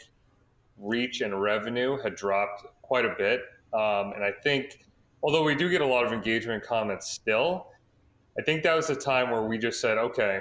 reach 0.79 1.21
and 1.21 1.41
revenue 1.41 1.99
had 2.01 2.15
dropped 2.15 2.65
quite 2.83 3.05
a 3.05 3.15
bit. 3.19 3.43
Um, 3.73 4.13
and 4.15 4.25
I 4.25 4.33
think, 4.43 4.85
although 5.23 5.43
we 5.43 5.55
do 5.55 5.69
get 5.69 5.81
a 5.81 5.87
lot 5.87 6.05
of 6.05 6.13
engagement 6.13 6.65
comments 6.65 7.11
still, 7.11 7.69
I 8.39 8.43
think 8.43 8.63
that 8.63 8.75
was 8.75 8.87
the 8.87 8.97
time 8.97 9.31
where 9.31 9.43
we 9.43 9.59
just 9.59 9.81
said, 9.81 9.99
okay, 9.99 10.41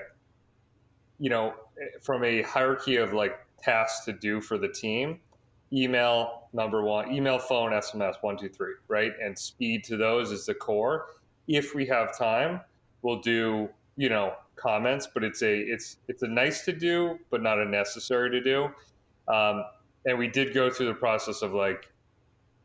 you 1.19 1.29
know, 1.29 1.53
from 2.01 2.24
a 2.24 2.41
hierarchy 2.43 2.98
of 2.98 3.13
like 3.13 3.39
tasks 3.62 4.05
to 4.05 4.13
do 4.13 4.41
for 4.41 4.57
the 4.57 4.69
team, 4.69 5.19
email 5.74 6.48
number 6.53 6.83
one, 6.83 7.12
email, 7.12 7.38
phone, 7.38 7.71
SMS, 7.71 8.15
one, 8.21 8.38
two, 8.38 8.50
three, 8.50 8.74
right? 8.88 9.12
And 9.21 9.38
speed 9.38 9.83
to 9.86 9.98
those 9.98 10.31
is 10.31 10.45
the 10.45 10.53
core. 10.53 11.07
If 11.48 11.75
we 11.75 11.86
have 11.88 12.17
time, 12.17 12.62
we'll 13.01 13.19
do, 13.19 13.69
you 13.98 14.09
know, 14.09 14.33
comments, 14.55 15.07
but 15.13 15.24
it's 15.24 15.41
a 15.41 15.57
it's 15.57 15.98
it's 16.07 16.24
a 16.24 16.27
nice 16.27 16.63
to 16.65 16.74
do, 16.74 17.17
but 17.29 17.41
not 17.41 17.59
a 17.59 17.65
necessary 17.65 18.29
to 18.31 18.41
do. 18.41 18.69
Um, 19.33 19.63
and 20.05 20.17
we 20.17 20.27
did 20.27 20.53
go 20.53 20.69
through 20.69 20.88
the 20.88 20.93
process 20.93 21.41
of 21.41 21.53
like, 21.53 21.91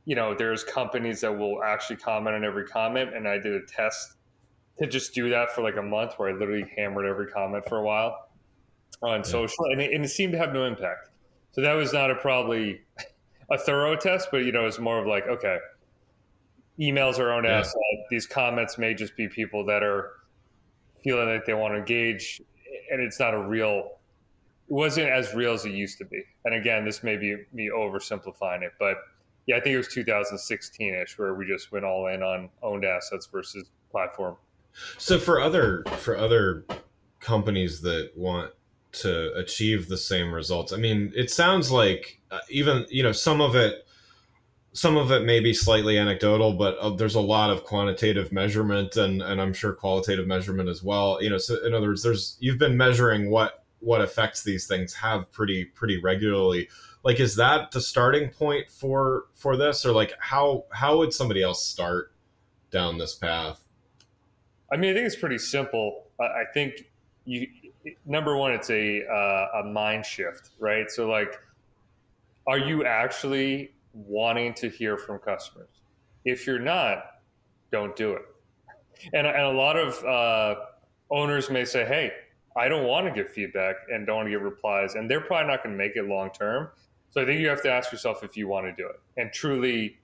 you 0.05 0.15
know, 0.15 0.35
there's 0.35 0.65
companies 0.65 1.21
that 1.23 1.37
will 1.37 1.63
actually 1.63 1.97
comment 1.97 2.37
on 2.37 2.45
every 2.45 2.67
comment, 2.67 3.15
and 3.15 3.27
I 3.27 3.39
did 3.39 3.55
a 3.55 3.65
test 3.67 4.17
to 4.79 4.87
just 4.87 5.15
do 5.15 5.31
that 5.31 5.51
for 5.53 5.63
like 5.63 5.77
a 5.77 5.83
month, 5.83 6.15
where 6.17 6.29
I 6.29 6.33
literally 6.33 6.67
hammered 6.77 7.07
every 7.07 7.27
comment 7.29 7.65
for 7.69 7.79
a 7.79 7.85
while 7.85 8.29
on 9.03 9.21
yeah. 9.21 9.23
social, 9.23 9.65
and 9.67 9.81
it, 9.81 9.93
and 9.93 10.05
it 10.05 10.09
seemed 10.09 10.33
to 10.33 10.39
have 10.39 10.53
no 10.53 10.65
impact. 10.65 11.11
So 11.53 11.63
that 11.63 11.73
was 11.75 11.93
not 11.93 12.11
a 12.11 12.17
probably 12.17 12.83
a 13.51 13.59
thorough 13.59 13.97
test, 13.97 14.29
but 14.31 14.39
you 14.39 14.53
know, 14.53 14.67
it's 14.67 14.79
more 14.79 14.99
of 14.99 15.07
like, 15.07 15.27
okay, 15.27 15.59
emails 16.79 17.19
are 17.19 17.33
own 17.33 17.45
yeah. 17.45 17.61
asset. 17.61 17.81
These 18.11 18.27
comments 18.27 18.77
may 18.77 18.95
just 18.95 19.17
be 19.17 19.29
people 19.29 19.65
that 19.67 19.83
are 19.83 20.11
feeling 21.03 21.29
like 21.29 21.47
they 21.47 21.55
want 21.55 21.75
to 21.75 21.79
engage, 21.79 22.43
and 22.91 23.01
it's 23.01 23.19
not 23.19 23.33
a 23.33 23.41
real. 23.41 23.99
It 24.69 24.73
wasn't 24.73 25.09
as 25.09 25.35
real 25.35 25.53
as 25.53 25.65
it 25.65 25.73
used 25.73 25.99
to 25.99 26.07
be. 26.07 26.23
And 26.45 26.55
again, 26.55 26.85
this 26.85 27.03
may 27.03 27.17
be 27.17 27.37
me 27.53 27.71
oversimplifying 27.75 28.63
it, 28.63 28.73
but 28.79 28.97
yeah, 29.47 29.57
I 29.57 29.61
think 29.61 29.75
it 29.75 29.79
was 29.79 29.89
2016ish 29.89 31.19
where 31.19 31.35
we 31.35 31.47
just 31.47 31.73
went 31.73 31.85
all 31.85 32.07
in 32.09 32.23
on 32.23 32.49
owned 32.63 32.85
assets 32.85 33.27
versus 33.27 33.71
platform. 33.91 34.37
So 34.99 35.19
for 35.19 35.41
other 35.41 35.85
for 35.99 36.17
other 36.17 36.65
companies 37.21 37.81
that 37.83 38.11
want 38.17 38.53
to 38.93 39.33
achieve 39.35 39.89
the 39.89 39.97
same 39.97 40.33
results, 40.33 40.73
I 40.73 40.77
mean, 40.77 41.13
it 41.15 41.31
sounds 41.31 41.71
like 41.71 42.21
uh, 42.31 42.41
even 42.51 42.87
you 42.89 43.03
know 43.03 43.13
some 43.13 43.41
of 43.41 43.55
it 43.55 43.87
some 44.75 44.97
of 44.97 45.13
it 45.13 45.25
may 45.25 45.39
be 45.39 45.55
slightly 45.55 45.97
anecdotal, 45.97 46.53
but 46.55 46.77
uh, 46.79 46.91
there's 46.91 47.15
a 47.15 47.21
lot 47.21 47.51
of 47.51 47.65
quantitative 47.65 48.33
measurement 48.33 48.97
and, 48.97 49.23
and 49.23 49.41
I'm 49.41 49.55
sure 49.55 49.73
qualitative 49.73 50.27
measurement 50.27 50.69
as 50.69 50.83
well. 50.83 51.23
You 51.23 51.31
know, 51.31 51.39
so 51.39 51.65
in 51.65 51.75
other 51.75 51.89
words, 51.89 52.03
there's 52.03 52.37
you've 52.41 52.59
been 52.59 52.77
measuring 52.77 53.31
what 53.31 53.65
what 53.79 54.01
effects 54.01 54.43
these 54.43 54.67
things 54.67 54.93
have 54.95 55.31
pretty 55.31 55.65
pretty 55.65 56.01
regularly. 56.01 56.69
Like, 57.05 57.21
is 57.21 57.37
that 57.37 57.71
the 57.71 57.81
starting 57.81 58.31
point 58.31 58.71
for 58.71 59.27
for 59.35 59.57
this, 59.57 59.85
or 59.85 59.93
like 59.93 60.15
how 60.19 60.65
how 60.73 60.99
would 60.99 61.13
somebody 61.13 61.43
else 61.43 61.65
start 61.65 62.13
down 62.71 62.99
this 62.99 63.15
path? 63.15 63.63
I 64.73 64.77
mean, 64.77 64.91
I 64.91 64.95
think 64.95 65.07
it's 65.07 65.17
pretty 65.17 65.39
simple. 65.39 66.07
I 66.21 66.45
think 66.53 66.91
you 67.25 67.47
number 68.07 68.37
one, 68.37 68.53
it's 68.53 68.71
a 68.71 69.05
uh, 69.07 69.61
a 69.61 69.65
mind 69.65 70.07
shift, 70.07 70.51
right? 70.59 70.91
So 70.91 71.09
like, 71.09 71.39
are 72.47 72.59
you 72.59 72.85
actually 72.85 73.75
wanting 73.95 74.53
to 74.55 74.69
hear 74.69 74.97
from 74.99 75.19
customers. 75.19 75.69
If 76.25 76.47
you're 76.47 76.59
not, 76.59 77.05
don't 77.71 77.95
do 77.97 78.13
it. 78.13 78.23
And, 79.13 79.27
and 79.27 79.43
a 79.43 79.53
lot 79.53 79.77
of 79.77 80.05
uh, 80.05 80.61
owners 81.11 81.51
may 81.51 81.65
say, 81.65 81.85
hey, 81.85 82.13
I 82.57 82.69
don't 82.69 82.87
want 82.87 83.07
to 83.07 83.13
give 83.13 83.31
feedback 83.31 83.77
and 83.93 84.07
don't 84.07 84.17
want 84.17 84.27
to 84.27 84.31
get 84.31 84.41
replies, 84.41 84.95
and 84.95 85.11
they're 85.11 85.21
probably 85.21 85.49
not 85.49 85.63
going 85.63 85.77
to 85.77 85.79
make 85.79 85.97
it 85.97 86.05
long 86.05 86.31
term. 86.31 86.69
So 87.15 87.23
I 87.23 87.25
think 87.25 87.39
you 87.39 87.49
have 87.49 87.63
to 87.63 87.71
ask 87.71 87.93
yourself 87.93 88.25
if 88.25 88.37
you 88.37 88.49
want 88.49 88.67
to 88.67 88.73
do 88.73 88.89
it. 88.89 89.01
And 89.17 89.33
truly, 89.33 89.99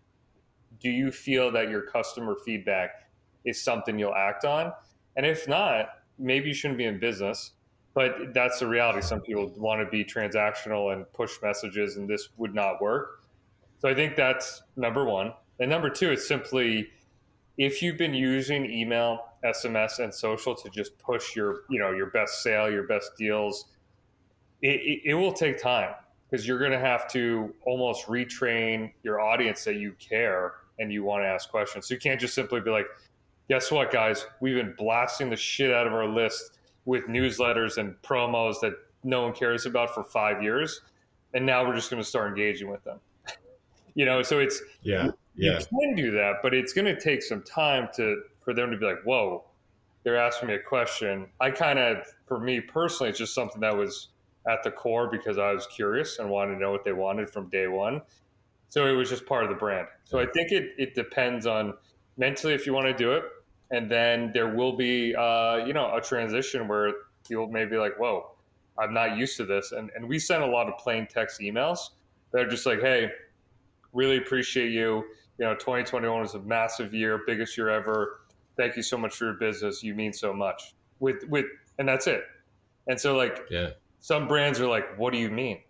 do 0.78 0.88
you 0.88 1.10
feel 1.10 1.50
that 1.50 1.68
your 1.68 1.82
customer 1.82 2.36
feedback 2.44 3.10
is 3.44 3.60
something 3.60 3.98
you'll 3.98 4.14
act 4.14 4.44
on? 4.44 4.72
And 5.16 5.26
if 5.26 5.48
not, 5.48 5.88
maybe 6.20 6.46
you 6.46 6.54
shouldn't 6.54 6.78
be 6.78 6.84
in 6.84 7.00
business. 7.00 7.50
But 7.94 8.32
that's 8.32 8.60
the 8.60 8.68
reality. 8.68 9.00
Some 9.00 9.22
people 9.22 9.52
want 9.56 9.84
to 9.84 9.90
be 9.90 10.04
transactional 10.04 10.92
and 10.92 11.12
push 11.12 11.32
messages, 11.42 11.96
and 11.96 12.08
this 12.08 12.28
would 12.36 12.54
not 12.54 12.80
work. 12.80 13.24
So 13.80 13.88
I 13.88 13.94
think 13.94 14.14
that's 14.14 14.62
number 14.76 15.04
one. 15.04 15.32
And 15.58 15.68
number 15.68 15.90
two, 15.90 16.12
it's 16.12 16.28
simply 16.28 16.90
if 17.58 17.82
you've 17.82 17.98
been 17.98 18.14
using 18.14 18.70
email, 18.70 19.30
SMS, 19.44 19.98
and 19.98 20.14
social 20.14 20.54
to 20.54 20.70
just 20.70 20.96
push 20.98 21.34
your, 21.34 21.62
you 21.68 21.80
know, 21.80 21.90
your 21.90 22.10
best 22.10 22.44
sale, 22.44 22.70
your 22.70 22.84
best 22.84 23.16
deals, 23.18 23.64
it, 24.62 24.80
it, 24.80 25.00
it 25.06 25.14
will 25.14 25.32
take 25.32 25.60
time 25.60 25.92
because 26.30 26.46
you're 26.46 26.58
going 26.58 26.70
to 26.70 26.78
have 26.78 27.08
to 27.12 27.52
almost 27.64 28.06
retrain 28.06 28.92
your 29.02 29.20
audience 29.20 29.64
that 29.64 29.76
you 29.76 29.92
care 29.98 30.54
and 30.78 30.92
you 30.92 31.02
want 31.02 31.24
to 31.24 31.26
ask 31.26 31.50
questions. 31.50 31.88
So 31.88 31.94
you 31.94 32.00
can't 32.00 32.20
just 32.20 32.34
simply 32.34 32.60
be 32.60 32.70
like, 32.70 32.86
guess 33.48 33.70
what, 33.70 33.90
guys? 33.90 34.26
We've 34.40 34.56
been 34.56 34.74
blasting 34.78 35.30
the 35.30 35.36
shit 35.36 35.72
out 35.72 35.86
of 35.86 35.92
our 35.92 36.06
list 36.06 36.58
with 36.84 37.06
newsletters 37.06 37.78
and 37.78 38.00
promos 38.02 38.60
that 38.60 38.74
no 39.02 39.22
one 39.22 39.32
cares 39.32 39.66
about 39.66 39.94
for 39.94 40.04
five 40.04 40.42
years. 40.42 40.82
And 41.34 41.44
now 41.44 41.66
we're 41.66 41.74
just 41.74 41.90
going 41.90 42.02
to 42.02 42.08
start 42.08 42.28
engaging 42.28 42.70
with 42.70 42.82
them 42.84 43.00
you 43.94 44.04
know 44.04 44.22
so 44.22 44.38
it's 44.38 44.62
yeah 44.82 45.06
you, 45.34 45.50
yeah. 45.52 45.58
you 45.58 45.78
can 45.80 45.94
do 45.94 46.10
that 46.10 46.36
but 46.42 46.54
it's 46.54 46.72
going 46.72 46.84
to 46.84 46.98
take 46.98 47.22
some 47.22 47.42
time 47.42 47.88
to 47.94 48.22
for 48.44 48.54
them 48.54 48.70
to 48.70 48.76
be 48.76 48.84
like 48.84 49.02
whoa 49.04 49.44
they're 50.02 50.16
asking 50.16 50.48
me 50.48 50.54
a 50.54 50.58
question 50.58 51.26
i 51.40 51.50
kind 51.50 51.78
of 51.78 51.98
for 52.26 52.38
me 52.38 52.60
personally 52.60 53.10
it's 53.10 53.18
just 53.18 53.34
something 53.34 53.60
that 53.60 53.76
was 53.76 54.08
at 54.48 54.62
the 54.62 54.70
core 54.70 55.08
because 55.10 55.38
i 55.38 55.52
was 55.52 55.66
curious 55.66 56.18
and 56.18 56.28
wanted 56.28 56.54
to 56.54 56.60
know 56.60 56.70
what 56.70 56.84
they 56.84 56.92
wanted 56.92 57.28
from 57.28 57.48
day 57.48 57.66
one 57.66 58.00
so 58.68 58.86
it 58.86 58.92
was 58.92 59.08
just 59.08 59.26
part 59.26 59.44
of 59.44 59.50
the 59.50 59.56
brand 59.56 59.86
so 60.04 60.18
i 60.18 60.26
think 60.26 60.52
it, 60.52 60.72
it 60.78 60.94
depends 60.94 61.46
on 61.46 61.74
mentally 62.16 62.54
if 62.54 62.66
you 62.66 62.72
want 62.72 62.86
to 62.86 62.94
do 62.94 63.12
it 63.12 63.24
and 63.70 63.90
then 63.90 64.30
there 64.32 64.54
will 64.54 64.76
be 64.76 65.14
uh, 65.14 65.56
you 65.66 65.72
know 65.72 65.94
a 65.94 66.00
transition 66.00 66.66
where 66.66 66.92
you'll 67.28 67.48
maybe 67.48 67.76
like 67.76 67.98
whoa 67.98 68.30
i'm 68.78 68.94
not 68.94 69.16
used 69.16 69.36
to 69.36 69.44
this 69.44 69.72
and, 69.72 69.90
and 69.94 70.08
we 70.08 70.18
send 70.18 70.42
a 70.42 70.46
lot 70.46 70.68
of 70.68 70.76
plain 70.78 71.06
text 71.06 71.40
emails 71.40 71.90
that 72.32 72.42
are 72.42 72.48
just 72.48 72.66
like 72.66 72.80
hey 72.80 73.10
Really 73.92 74.18
appreciate 74.18 74.70
you. 74.70 75.04
You 75.38 75.46
know, 75.46 75.54
2021 75.54 76.20
was 76.20 76.34
a 76.34 76.40
massive 76.40 76.94
year, 76.94 77.22
biggest 77.26 77.56
year 77.56 77.70
ever. 77.70 78.20
Thank 78.56 78.76
you 78.76 78.82
so 78.82 78.96
much 78.96 79.16
for 79.16 79.24
your 79.26 79.34
business. 79.34 79.82
You 79.82 79.94
mean 79.94 80.12
so 80.12 80.32
much. 80.32 80.74
With 81.00 81.24
with 81.28 81.46
and 81.78 81.88
that's 81.88 82.06
it. 82.06 82.24
And 82.86 83.00
so 83.00 83.16
like 83.16 83.40
yeah. 83.50 83.70
Some 84.00 84.26
brands 84.26 84.60
are 84.60 84.66
like, 84.66 84.98
what 84.98 85.12
do 85.12 85.18
you 85.18 85.30
mean? 85.30 85.60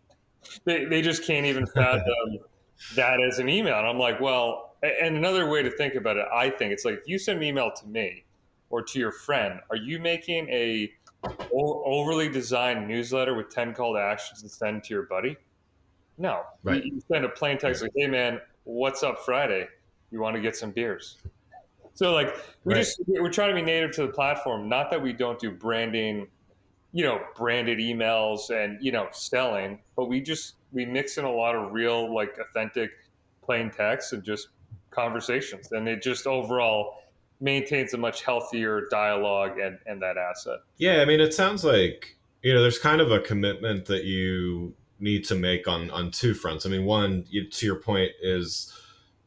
They 0.64 0.84
they 0.86 1.02
just 1.02 1.26
can't 1.26 1.46
even 1.46 1.66
fathom 1.66 2.38
that 2.94 3.20
as 3.20 3.38
an 3.38 3.48
email. 3.48 3.78
And 3.78 3.86
I'm 3.86 3.98
like, 3.98 4.20
well, 4.20 4.76
and 4.82 5.16
another 5.16 5.48
way 5.48 5.62
to 5.62 5.70
think 5.70 5.94
about 5.94 6.16
it, 6.16 6.26
I 6.32 6.48
think 6.50 6.72
it's 6.72 6.84
like 6.84 6.94
if 6.94 7.08
you 7.08 7.18
send 7.18 7.38
an 7.38 7.44
email 7.44 7.70
to 7.70 7.86
me 7.86 8.24
or 8.70 8.82
to 8.82 8.98
your 8.98 9.12
friend, 9.12 9.60
are 9.68 9.76
you 9.76 9.98
making 9.98 10.48
a 10.48 10.90
overly 11.52 12.30
designed 12.30 12.88
newsletter 12.88 13.34
with 13.34 13.50
10 13.50 13.74
call 13.74 13.94
to 13.94 14.00
actions 14.00 14.42
to 14.42 14.48
send 14.48 14.84
to 14.84 14.94
your 14.94 15.02
buddy? 15.02 15.36
No, 16.16 16.42
right. 16.62 16.82
You, 16.84 17.00
send 17.10 17.24
a 17.24 17.28
plain 17.28 17.58
text 17.58 17.82
like, 17.82 17.92
"Hey, 17.96 18.06
man, 18.06 18.40
what's 18.64 19.02
up 19.02 19.20
Friday? 19.24 19.68
You 20.10 20.20
want 20.20 20.36
to 20.36 20.42
get 20.42 20.56
some 20.56 20.70
beers?" 20.70 21.18
So 21.94 22.12
like 22.12 22.34
we 22.64 22.74
right. 22.74 22.80
just 22.80 23.00
we're 23.06 23.30
trying 23.30 23.50
to 23.50 23.54
be 23.54 23.62
native 23.62 23.92
to 23.92 24.02
the 24.06 24.12
platform. 24.12 24.68
Not 24.68 24.90
that 24.90 25.00
we 25.00 25.12
don't 25.12 25.38
do 25.38 25.50
branding, 25.50 26.28
you 26.92 27.04
know, 27.04 27.20
branded 27.36 27.78
emails 27.78 28.50
and 28.50 28.82
you 28.82 28.92
know 28.92 29.08
selling, 29.12 29.78
but 29.96 30.08
we 30.08 30.20
just 30.20 30.54
we 30.72 30.84
mix 30.84 31.18
in 31.18 31.24
a 31.24 31.32
lot 31.32 31.54
of 31.54 31.72
real 31.72 32.12
like 32.14 32.38
authentic 32.38 32.90
plain 33.42 33.70
text 33.70 34.12
and 34.12 34.22
just 34.22 34.48
conversations, 34.90 35.72
and 35.72 35.88
it 35.88 36.02
just 36.02 36.26
overall 36.26 36.94
maintains 37.40 37.94
a 37.94 37.98
much 37.98 38.22
healthier 38.22 38.82
dialogue 38.90 39.58
and 39.58 39.78
and 39.86 40.02
that 40.02 40.16
asset. 40.16 40.58
Yeah, 40.76 41.00
I 41.00 41.04
mean, 41.04 41.20
it 41.20 41.34
sounds 41.34 41.64
like 41.64 42.16
you 42.42 42.52
know 42.52 42.62
there's 42.62 42.78
kind 42.78 43.00
of 43.00 43.10
a 43.10 43.20
commitment 43.20 43.86
that 43.86 44.04
you 44.04 44.74
need 44.98 45.24
to 45.24 45.34
make 45.34 45.68
on 45.68 45.90
on 45.90 46.10
two 46.10 46.34
fronts. 46.34 46.66
I 46.66 46.70
mean, 46.70 46.84
one 46.84 47.24
you, 47.28 47.48
to 47.48 47.66
your 47.66 47.76
point 47.76 48.10
is 48.22 48.72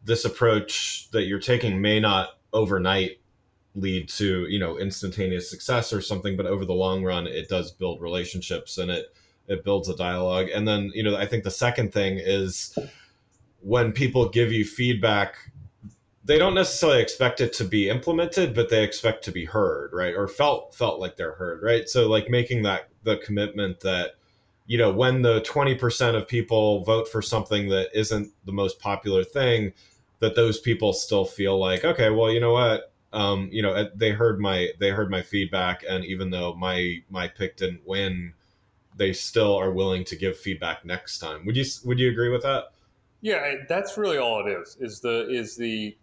this 0.04 0.26
approach 0.26 1.10
that 1.12 1.24
you're 1.24 1.40
taking 1.40 1.82
may 1.82 2.00
not 2.00 2.38
overnight 2.52 3.20
lead 3.76 4.08
to 4.08 4.48
you 4.48 4.60
know 4.60 4.78
instantaneous 4.78 5.50
success 5.50 5.94
or 5.94 6.02
something, 6.02 6.38
but 6.38 6.46
over 6.46 6.66
the 6.66 6.74
long 6.74 7.04
run, 7.04 7.28
it 7.28 7.50
does 7.50 7.72
build 7.72 8.02
relationships 8.02 8.78
and 8.78 8.92
it 8.92 9.16
it 9.48 9.64
builds 9.64 9.90
a 9.90 9.96
dialogue. 9.96 10.50
And 10.54 10.68
then 10.68 10.92
you 10.94 11.04
know, 11.04 11.16
I 11.16 11.26
think 11.26 11.44
the 11.44 11.52
second 11.52 11.94
thing 11.94 12.20
is 12.20 12.78
when 13.62 13.92
people 13.92 14.30
give 14.30 14.52
you 14.52 14.66
feedback 14.66 15.36
they 16.26 16.38
don't 16.38 16.54
necessarily 16.54 17.02
expect 17.02 17.42
it 17.42 17.52
to 17.52 17.66
be 17.66 17.90
implemented 17.90 18.54
but 18.54 18.70
they 18.70 18.82
expect 18.82 19.26
to 19.26 19.32
be 19.32 19.44
heard 19.44 19.92
right 19.94 20.16
or 20.16 20.28
felt 20.28 20.74
felt 20.74 21.00
like 21.00 21.18
they're 21.18 21.34
heard 21.34 21.62
right 21.62 21.90
so 21.90 22.10
like 22.10 22.30
making 22.30 22.64
that 22.64 22.88
the 23.04 23.18
commitment 23.18 23.80
that 23.82 24.16
you 24.66 24.78
know, 24.78 24.92
when 24.92 25.22
the 25.22 25.42
20% 25.42 26.16
of 26.16 26.28
people 26.28 26.84
vote 26.84 27.08
for 27.08 27.22
something 27.22 27.70
that 27.70 27.90
isn't 27.94 28.32
the 28.46 28.52
most 28.52 28.80
popular 28.80 29.24
thing, 29.24 29.74
that 30.20 30.36
those 30.36 30.60
people 30.60 30.94
still 30.94 31.26
feel 31.26 31.60
like, 31.60 31.84
okay, 31.84 32.10
well, 32.10 32.32
you 32.32 32.40
know 32.40 32.54
what? 32.54 32.93
Um, 33.14 33.50
you 33.52 33.62
know, 33.62 33.90
they 33.96 34.12
heard 34.12 34.40
my 34.40 34.70
they 34.80 34.90
heard 34.90 35.10
my 35.10 35.22
feedback, 35.22 35.84
and 35.88 36.04
even 36.04 36.32
though 36.32 36.56
my 36.56 37.04
my 37.10 37.28
pick 37.28 37.58
didn't 37.58 37.86
win, 37.86 38.34
they 38.98 39.14
still 39.14 39.56
are 39.56 39.72
willing 39.72 40.04
to 40.06 40.16
give 40.16 40.38
feedback 40.38 40.84
next 40.84 41.20
time. 41.20 41.46
Would 41.46 41.56
you 41.56 41.66
would 41.86 42.00
you 42.00 42.10
agree 42.10 42.30
with 42.30 42.42
that? 42.44 42.72
Yeah, 43.22 43.56
that's 43.70 43.98
really 43.98 44.18
all 44.18 44.46
it 44.46 44.52
is. 44.52 44.78
Is 44.80 45.00
the 45.00 45.30
is 45.30 45.56
the 45.56 45.96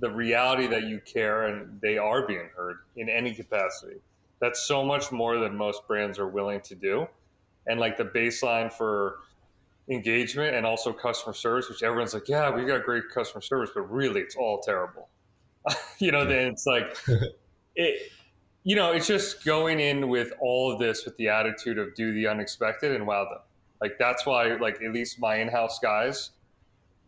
the 0.00 0.10
reality 0.10 0.66
that 0.66 0.84
you 0.84 1.00
care 1.00 1.46
and 1.46 1.80
they 1.80 1.98
are 1.98 2.26
being 2.26 2.48
heard 2.56 2.78
in 2.96 3.08
any 3.08 3.34
capacity. 3.34 3.96
That's 4.40 4.62
so 4.62 4.82
much 4.84 5.12
more 5.12 5.38
than 5.38 5.54
most 5.54 5.86
brands 5.86 6.18
are 6.18 6.28
willing 6.28 6.62
to 6.62 6.74
do 6.74 7.06
and 7.66 7.78
like 7.78 7.96
the 7.96 8.04
baseline 8.04 8.72
for 8.72 9.18
engagement 9.90 10.56
and 10.56 10.64
also 10.64 10.92
customer 10.92 11.34
service, 11.34 11.68
which 11.68 11.82
everyone's 11.82 12.14
like, 12.14 12.28
yeah, 12.28 12.50
we 12.50 12.64
got 12.64 12.84
great 12.84 13.04
customer 13.12 13.42
service, 13.42 13.70
but 13.74 13.82
really 13.90 14.20
it's 14.20 14.36
all 14.36 14.60
terrible. 14.60 15.08
you 15.98 16.12
know, 16.12 16.24
then 16.24 16.48
it's 16.48 16.66
like, 16.66 16.96
it, 17.76 18.12
you 18.64 18.76
know, 18.76 18.92
it's 18.92 19.06
just 19.06 19.44
going 19.44 19.80
in 19.80 20.08
with 20.08 20.32
all 20.40 20.72
of 20.72 20.78
this 20.78 21.04
with 21.04 21.16
the 21.16 21.28
attitude 21.28 21.78
of 21.78 21.94
do 21.94 22.12
the 22.12 22.26
unexpected 22.26 22.92
and 22.94 23.06
wow 23.06 23.24
them. 23.24 23.38
Like 23.80 23.96
that's 23.98 24.26
why, 24.26 24.54
like 24.56 24.82
at 24.82 24.92
least 24.92 25.18
my 25.18 25.36
in-house 25.36 25.78
guys, 25.78 26.30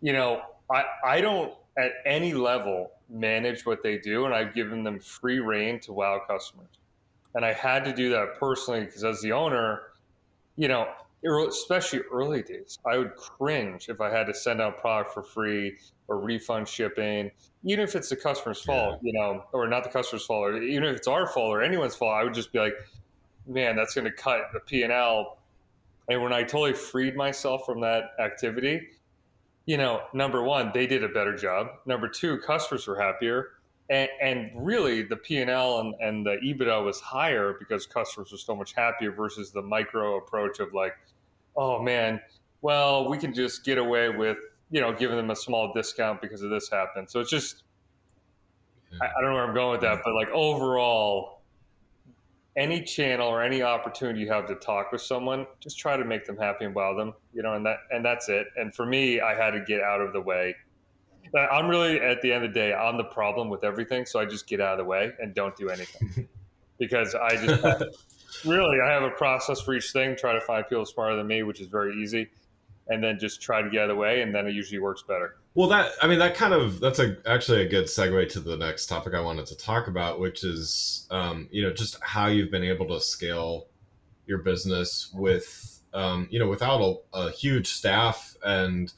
you 0.00 0.12
know, 0.12 0.42
I 0.70 0.84
I 1.04 1.20
don't 1.20 1.52
at 1.76 1.92
any 2.06 2.32
level 2.32 2.90
manage 3.08 3.66
what 3.66 3.82
they 3.82 3.98
do, 3.98 4.24
and 4.24 4.34
I've 4.34 4.54
given 4.54 4.82
them 4.82 4.98
free 4.98 5.38
reign 5.38 5.80
to 5.80 5.92
wow 5.92 6.20
customers. 6.26 6.68
And 7.34 7.44
I 7.44 7.52
had 7.52 7.84
to 7.84 7.94
do 7.94 8.10
that 8.10 8.38
personally 8.38 8.84
because 8.84 9.04
as 9.04 9.20
the 9.20 9.32
owner, 9.32 9.82
you 10.56 10.68
know, 10.68 10.88
especially 11.24 12.00
early 12.12 12.42
days, 12.42 12.78
I 12.84 12.98
would 12.98 13.14
cringe 13.16 13.88
if 13.88 14.00
I 14.00 14.10
had 14.10 14.26
to 14.26 14.34
send 14.34 14.60
out 14.60 14.78
product 14.78 15.14
for 15.14 15.22
free 15.22 15.78
or 16.08 16.18
refund 16.18 16.68
shipping, 16.68 17.30
even 17.64 17.84
if 17.84 17.94
it's 17.94 18.08
the 18.08 18.16
customer's 18.16 18.60
fault, 18.60 18.98
yeah. 19.02 19.12
you 19.12 19.18
know, 19.18 19.44
or 19.52 19.68
not 19.68 19.84
the 19.84 19.90
customer's 19.90 20.24
fault, 20.24 20.44
or 20.44 20.62
even 20.62 20.84
if 20.84 20.96
it's 20.96 21.08
our 21.08 21.26
fault 21.26 21.50
or 21.50 21.62
anyone's 21.62 21.94
fault, 21.94 22.14
I 22.14 22.24
would 22.24 22.34
just 22.34 22.52
be 22.52 22.58
like, 22.58 22.74
man, 23.46 23.76
that's 23.76 23.94
going 23.94 24.04
to 24.04 24.12
cut 24.12 24.40
the 24.52 24.60
P 24.60 24.82
and 24.82 24.92
L. 24.92 25.38
And 26.08 26.22
when 26.22 26.32
I 26.32 26.42
totally 26.42 26.74
freed 26.74 27.14
myself 27.16 27.64
from 27.64 27.80
that 27.82 28.10
activity, 28.18 28.88
you 29.66 29.76
know, 29.76 30.02
number 30.12 30.42
one, 30.42 30.72
they 30.74 30.88
did 30.88 31.04
a 31.04 31.08
better 31.08 31.36
job. 31.36 31.68
Number 31.86 32.08
two, 32.08 32.38
customers 32.38 32.86
were 32.88 33.00
happier. 33.00 33.50
And, 33.90 34.08
and 34.20 34.50
really, 34.54 35.02
the 35.02 35.16
P 35.16 35.40
and 35.40 35.50
L 35.50 35.80
and, 35.80 35.94
and 36.00 36.26
the 36.26 36.38
EBITDA 36.44 36.84
was 36.84 37.00
higher 37.00 37.54
because 37.58 37.86
customers 37.86 38.32
were 38.32 38.38
so 38.38 38.56
much 38.56 38.72
happier 38.72 39.12
versus 39.12 39.52
the 39.52 39.62
micro 39.62 40.16
approach 40.16 40.58
of 40.58 40.74
like, 40.74 40.94
oh 41.56 41.82
man, 41.82 42.20
well, 42.60 43.08
we 43.08 43.18
can 43.18 43.34
just 43.34 43.64
get 43.64 43.78
away 43.78 44.08
with 44.08 44.38
you 44.70 44.80
know 44.80 44.92
giving 44.92 45.16
them 45.16 45.30
a 45.30 45.36
small 45.36 45.72
discount 45.72 46.20
because 46.20 46.42
of 46.42 46.50
this 46.50 46.68
happened. 46.70 47.10
So 47.10 47.20
it's 47.20 47.30
just, 47.30 47.64
I, 49.00 49.06
I 49.06 49.20
don't 49.20 49.30
know 49.30 49.36
where 49.36 49.48
I'm 49.48 49.54
going 49.54 49.72
with 49.72 49.82
that, 49.82 50.00
but 50.04 50.14
like 50.14 50.28
overall, 50.30 51.42
any 52.56 52.82
channel 52.82 53.28
or 53.28 53.42
any 53.42 53.62
opportunity 53.62 54.20
you 54.20 54.28
have 54.28 54.46
to 54.46 54.54
talk 54.56 54.92
with 54.92 55.00
someone, 55.00 55.46
just 55.60 55.78
try 55.78 55.96
to 55.96 56.04
make 56.04 56.26
them 56.26 56.36
happy 56.36 56.64
and 56.64 56.74
wow 56.74 56.94
them, 56.94 57.14
you 57.32 57.42
know, 57.42 57.54
and 57.54 57.64
that 57.64 57.78
and 57.90 58.04
that's 58.04 58.28
it. 58.28 58.48
And 58.56 58.74
for 58.74 58.86
me, 58.86 59.20
I 59.20 59.34
had 59.34 59.50
to 59.52 59.60
get 59.60 59.82
out 59.82 60.00
of 60.00 60.12
the 60.12 60.20
way. 60.20 60.54
I'm 61.34 61.68
really 61.68 61.98
at 61.98 62.20
the 62.20 62.30
end 62.30 62.44
of 62.44 62.52
the 62.52 62.60
day, 62.60 62.74
I'm 62.74 62.98
the 62.98 63.04
problem 63.04 63.48
with 63.48 63.64
everything, 63.64 64.04
so 64.04 64.20
I 64.20 64.26
just 64.26 64.46
get 64.46 64.60
out 64.60 64.72
of 64.72 64.78
the 64.78 64.84
way 64.84 65.12
and 65.18 65.34
don't 65.34 65.56
do 65.56 65.70
anything 65.70 66.28
because 66.78 67.14
I 67.14 67.36
just 67.36 67.64
really 68.44 68.78
I 68.80 68.90
have 68.90 69.02
a 69.02 69.10
process 69.10 69.60
for 69.60 69.74
each 69.74 69.92
thing. 69.92 70.16
Try 70.16 70.32
to 70.32 70.40
find 70.40 70.66
people 70.68 70.86
smarter 70.86 71.16
than 71.16 71.26
me, 71.26 71.42
which 71.42 71.60
is 71.60 71.66
very 71.66 71.94
easy, 72.02 72.28
and 72.88 73.02
then 73.02 73.18
just 73.18 73.40
try 73.40 73.62
to 73.62 73.70
get 73.70 73.82
out 73.82 73.90
of 73.90 73.96
the 73.96 74.00
way, 74.00 74.22
and 74.22 74.34
then 74.34 74.46
it 74.46 74.52
usually 74.52 74.80
works 74.80 75.02
better. 75.02 75.36
Well, 75.54 75.68
that 75.68 75.92
I 76.00 76.06
mean, 76.06 76.18
that 76.18 76.34
kind 76.34 76.54
of 76.54 76.80
that's 76.80 76.98
a 76.98 77.16
actually 77.26 77.62
a 77.62 77.68
good 77.68 77.86
segue 77.86 78.28
to 78.30 78.40
the 78.40 78.56
next 78.56 78.86
topic 78.86 79.14
I 79.14 79.20
wanted 79.20 79.46
to 79.46 79.56
talk 79.56 79.86
about, 79.86 80.18
which 80.18 80.44
is 80.44 81.06
um, 81.10 81.48
you 81.50 81.62
know 81.62 81.72
just 81.72 81.96
how 82.02 82.26
you've 82.26 82.50
been 82.50 82.64
able 82.64 82.86
to 82.88 83.00
scale 83.00 83.66
your 84.26 84.38
business 84.38 85.10
with 85.14 85.80
um, 85.92 86.26
you 86.30 86.38
know 86.38 86.48
without 86.48 86.80
a, 86.80 87.18
a 87.18 87.30
huge 87.30 87.68
staff 87.68 88.34
and 88.44 88.92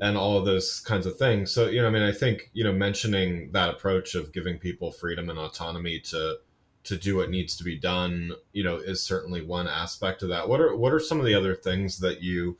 and 0.00 0.16
all 0.16 0.36
of 0.36 0.44
those 0.44 0.80
kinds 0.80 1.06
of 1.06 1.16
things. 1.16 1.52
So 1.52 1.68
you 1.68 1.80
know, 1.80 1.86
I 1.86 1.90
mean, 1.90 2.02
I 2.02 2.12
think 2.12 2.50
you 2.52 2.64
know 2.64 2.72
mentioning 2.72 3.52
that 3.52 3.70
approach 3.70 4.14
of 4.14 4.32
giving 4.32 4.58
people 4.58 4.90
freedom 4.90 5.30
and 5.30 5.38
autonomy 5.38 6.00
to 6.00 6.38
to 6.84 6.96
do 6.96 7.16
what 7.16 7.30
needs 7.30 7.56
to 7.56 7.64
be 7.64 7.78
done, 7.78 8.32
you 8.52 8.62
know, 8.62 8.76
is 8.76 9.02
certainly 9.02 9.42
one 9.42 9.66
aspect 9.66 10.22
of 10.22 10.28
that. 10.28 10.48
What 10.48 10.60
are 10.60 10.76
what 10.76 10.92
are 10.92 11.00
some 11.00 11.18
of 11.18 11.26
the 11.26 11.34
other 11.34 11.54
things 11.54 11.98
that 12.00 12.22
you 12.22 12.58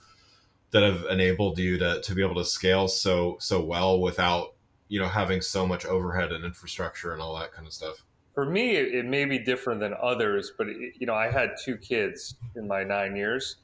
that 0.75 0.83
have 0.83 1.05
enabled 1.09 1.57
you 1.57 1.79
to, 1.79 2.01
to 2.01 2.15
be 2.17 2.23
able 2.23 2.35
to 2.35 2.45
scale 2.45 2.89
so 2.89 3.37
so 3.39 3.65
well 3.65 4.01
without 4.01 4.55
you 4.89 4.99
know 4.99 5.07
having 5.07 5.41
so 5.41 5.65
much 5.65 5.87
overhead 5.87 6.33
and 6.33 6.45
infrastructure 6.45 7.13
and 7.13 7.23
all 7.23 7.39
that 7.39 7.53
kind 7.53 7.65
of 7.65 7.73
stuff 7.73 8.03
for 8.35 8.45
me 8.45 8.73
it, 8.73 8.93
it 8.93 9.05
may 9.05 9.25
be 9.25 9.39
different 9.39 9.79
than 9.79 9.95
others 10.03 10.53
but 10.59 10.69
it, 10.69 10.95
you 10.99 11.07
know 11.07 11.15
i 11.15 11.31
had 11.31 11.51
two 11.65 11.77
kids 11.77 12.35
in 12.57 12.67
my 12.67 12.83
nine 12.83 13.15
years 13.15 13.59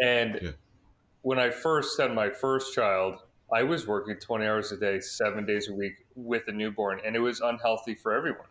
and 0.00 0.38
yeah. 0.40 0.50
when 1.22 1.36
i 1.36 1.50
first 1.50 2.00
had 2.00 2.14
my 2.14 2.30
first 2.30 2.72
child 2.72 3.16
i 3.52 3.64
was 3.64 3.88
working 3.88 4.16
20 4.16 4.46
hours 4.46 4.70
a 4.70 4.76
day 4.76 5.00
seven 5.00 5.44
days 5.44 5.68
a 5.68 5.74
week 5.74 6.06
with 6.14 6.44
a 6.46 6.52
newborn 6.52 7.00
and 7.04 7.16
it 7.16 7.20
was 7.20 7.40
unhealthy 7.40 7.96
for 7.96 8.14
everyone 8.14 8.46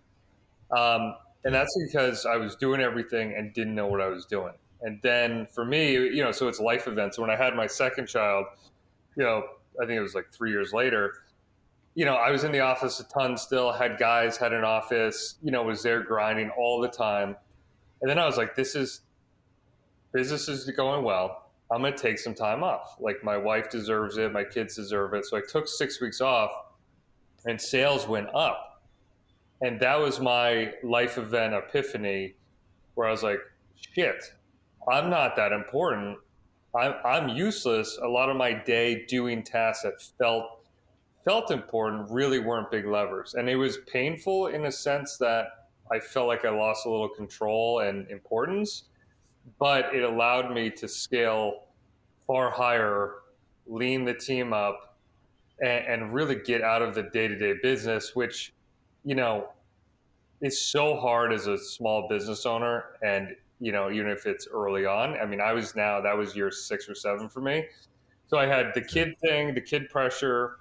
um, 0.76 1.16
and 1.46 1.54
that's 1.54 1.78
because 1.88 2.26
i 2.26 2.36
was 2.36 2.56
doing 2.56 2.82
everything 2.82 3.34
and 3.38 3.54
didn't 3.54 3.74
know 3.74 3.88
what 3.88 4.02
i 4.02 4.08
was 4.08 4.26
doing 4.26 4.54
and 4.86 5.00
then 5.02 5.48
for 5.48 5.66
me, 5.66 5.94
you 5.94 6.24
know, 6.24 6.32
so 6.32 6.48
it's 6.48 6.60
life 6.60 6.88
events. 6.88 7.18
When 7.18 7.32
I 7.32 7.36
had 7.36 7.56
my 7.56 7.66
second 7.66 8.08
child, 8.08 8.46
you 9.18 9.24
know, 9.24 9.44
I 9.82 9.86
think 9.86 9.98
it 9.98 10.02
was 10.02 10.14
like 10.14 10.32
three 10.32 10.52
years 10.52 10.74
later, 10.74 11.14
you 11.96 12.06
know, 12.06 12.16
I 12.16 12.30
was 12.30 12.44
in 12.44 12.52
the 12.52 12.60
office 12.60 13.00
a 13.00 13.06
ton 13.06 13.36
still, 13.36 13.72
had 13.72 13.98
guys, 13.98 14.38
had 14.38 14.54
an 14.54 14.64
office, 14.64 15.36
you 15.42 15.50
know, 15.50 15.64
was 15.64 15.82
there 15.82 16.04
grinding 16.04 16.52
all 16.52 16.80
the 16.82 16.88
time. 16.88 17.36
And 18.02 18.10
then 18.10 18.20
I 18.20 18.26
was 18.26 18.38
like, 18.38 18.56
this 18.56 18.76
is, 18.76 19.02
business 20.12 20.48
is 20.48 20.70
going 20.70 21.04
well. 21.04 21.50
I'm 21.72 21.82
going 21.82 21.94
to 21.94 22.00
take 22.00 22.20
some 22.20 22.36
time 22.36 22.64
off. 22.64 22.98
Like 23.00 23.24
my 23.24 23.38
wife 23.38 23.72
deserves 23.72 24.18
it. 24.18 24.32
My 24.32 24.44
kids 24.44 24.76
deserve 24.76 25.16
it. 25.16 25.26
So 25.26 25.38
I 25.38 25.42
took 25.42 25.68
six 25.68 26.00
weeks 26.00 26.22
off 26.22 26.52
and 27.46 27.60
sales 27.60 28.08
went 28.08 28.28
up. 28.36 28.75
And 29.62 29.80
that 29.80 30.00
was 30.00 30.20
my 30.20 30.74
life 30.84 31.18
event 31.18 31.54
epiphany 31.54 32.36
where 32.96 33.08
I 33.08 33.12
was 33.12 33.24
like, 33.24 33.40
shit, 33.94 34.24
I'm 34.92 35.10
not 35.10 35.36
that 35.36 35.52
important. 35.52 36.18
I'm, 36.76 36.96
I'm 37.06 37.30
useless. 37.30 37.98
A 38.02 38.08
lot 38.08 38.30
of 38.30 38.36
my 38.36 38.54
day 38.54 39.06
doing 39.06 39.44
tasks 39.44 39.84
that 39.84 40.02
felt 40.18 40.46
felt 41.24 41.50
important 41.50 42.08
really 42.12 42.38
weren't 42.38 42.70
big 42.70 42.86
levers, 42.86 43.34
and 43.34 43.50
it 43.50 43.56
was 43.56 43.80
painful 43.92 44.48
in 44.48 44.66
a 44.66 44.72
sense 44.72 45.18
that 45.18 45.48
I 45.92 46.00
felt 46.00 46.28
like 46.28 46.46
I 46.46 46.50
lost 46.50 46.86
a 46.86 46.90
little 46.90 47.10
control 47.10 47.80
and 47.80 48.08
importance. 48.12 48.84
But 49.60 49.94
it 49.94 50.04
allowed 50.04 50.54
me 50.54 50.72
to 50.72 50.88
scale 50.88 51.66
far 52.26 52.50
higher, 52.50 53.14
lean 53.68 54.04
the 54.04 54.14
team 54.14 54.54
up, 54.54 54.98
and, 55.62 55.86
and 55.86 56.14
really 56.14 56.36
get 56.36 56.62
out 56.62 56.82
of 56.82 56.96
the 56.96 57.04
day 57.04 57.28
to 57.28 57.36
day 57.38 57.54
business, 57.62 58.16
which 58.16 58.54
you 59.06 59.16
know 59.16 59.48
it's 60.42 60.60
so 60.60 60.98
hard 60.98 61.32
as 61.32 61.48
a 61.48 61.58
small 61.58 62.08
business 62.10 62.46
owner 62.46 62.84
and 63.02 63.36
you 63.60 63.72
know, 63.72 63.90
even 63.92 64.10
if 64.10 64.26
it's 64.26 64.48
early 64.52 64.86
on. 64.86 65.18
I 65.18 65.26
mean, 65.26 65.42
I 65.42 65.54
was 65.54 65.76
now, 65.76 66.02
that 66.02 66.18
was 66.18 66.36
year 66.36 66.52
six 66.52 66.90
or 66.90 66.96
seven 66.96 67.30
for 67.30 67.42
me. 67.42 67.66
So 68.28 68.38
I 68.38 68.46
had 68.46 68.74
the 68.74 68.82
kid 68.82 69.16
thing, 69.22 69.54
the 69.54 69.62
kid 69.62 69.90
pressure, 69.90 70.58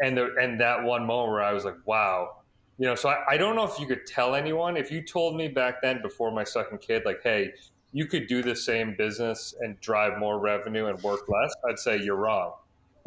and 0.00 0.16
the, 0.16 0.34
and 0.40 0.60
that 0.60 0.82
one 0.82 1.06
moment 1.06 1.32
where 1.32 1.42
I 1.42 1.52
was 1.52 1.64
like, 1.64 1.76
wow. 1.84 2.38
You 2.78 2.86
know, 2.86 2.94
so 2.94 3.08
I, 3.08 3.24
I 3.30 3.36
don't 3.36 3.56
know 3.56 3.64
if 3.64 3.78
you 3.78 3.86
could 3.86 4.06
tell 4.06 4.34
anyone. 4.34 4.76
If 4.76 4.90
you 4.90 5.02
told 5.02 5.36
me 5.36 5.48
back 5.48 5.82
then 5.82 6.00
before 6.02 6.30
my 6.30 6.44
second 6.44 6.78
kid, 6.78 7.02
like, 7.04 7.20
hey, 7.22 7.52
you 7.92 8.06
could 8.06 8.26
do 8.26 8.42
the 8.42 8.54
same 8.54 8.94
business 8.96 9.54
and 9.60 9.78
drive 9.80 10.18
more 10.18 10.38
revenue 10.38 10.86
and 10.86 11.00
work 11.02 11.28
less, 11.28 11.54
I'd 11.68 11.78
say 11.78 12.00
you're 12.00 12.16
wrong. 12.16 12.52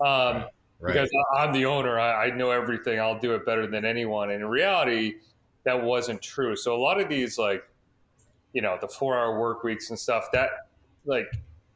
um, 0.00 0.44
right. 0.80 0.94
Because 0.94 1.10
I'm 1.36 1.52
the 1.52 1.66
owner, 1.66 1.98
I, 1.98 2.26
I 2.26 2.30
know 2.30 2.50
everything. 2.50 2.98
I'll 3.00 3.18
do 3.18 3.34
it 3.34 3.44
better 3.46 3.66
than 3.66 3.84
anyone. 3.84 4.30
And 4.30 4.42
in 4.42 4.48
reality, 4.48 5.14
that 5.64 5.82
wasn't 5.82 6.22
true. 6.22 6.56
So 6.56 6.74
a 6.74 6.80
lot 6.80 7.00
of 7.00 7.08
these 7.08 7.38
like 7.38 7.64
you 8.52 8.62
know 8.62 8.78
the 8.80 8.88
four 8.88 9.16
hour 9.18 9.38
work 9.38 9.62
weeks 9.62 9.90
and 9.90 9.98
stuff 9.98 10.26
that 10.32 10.50
like 11.04 11.26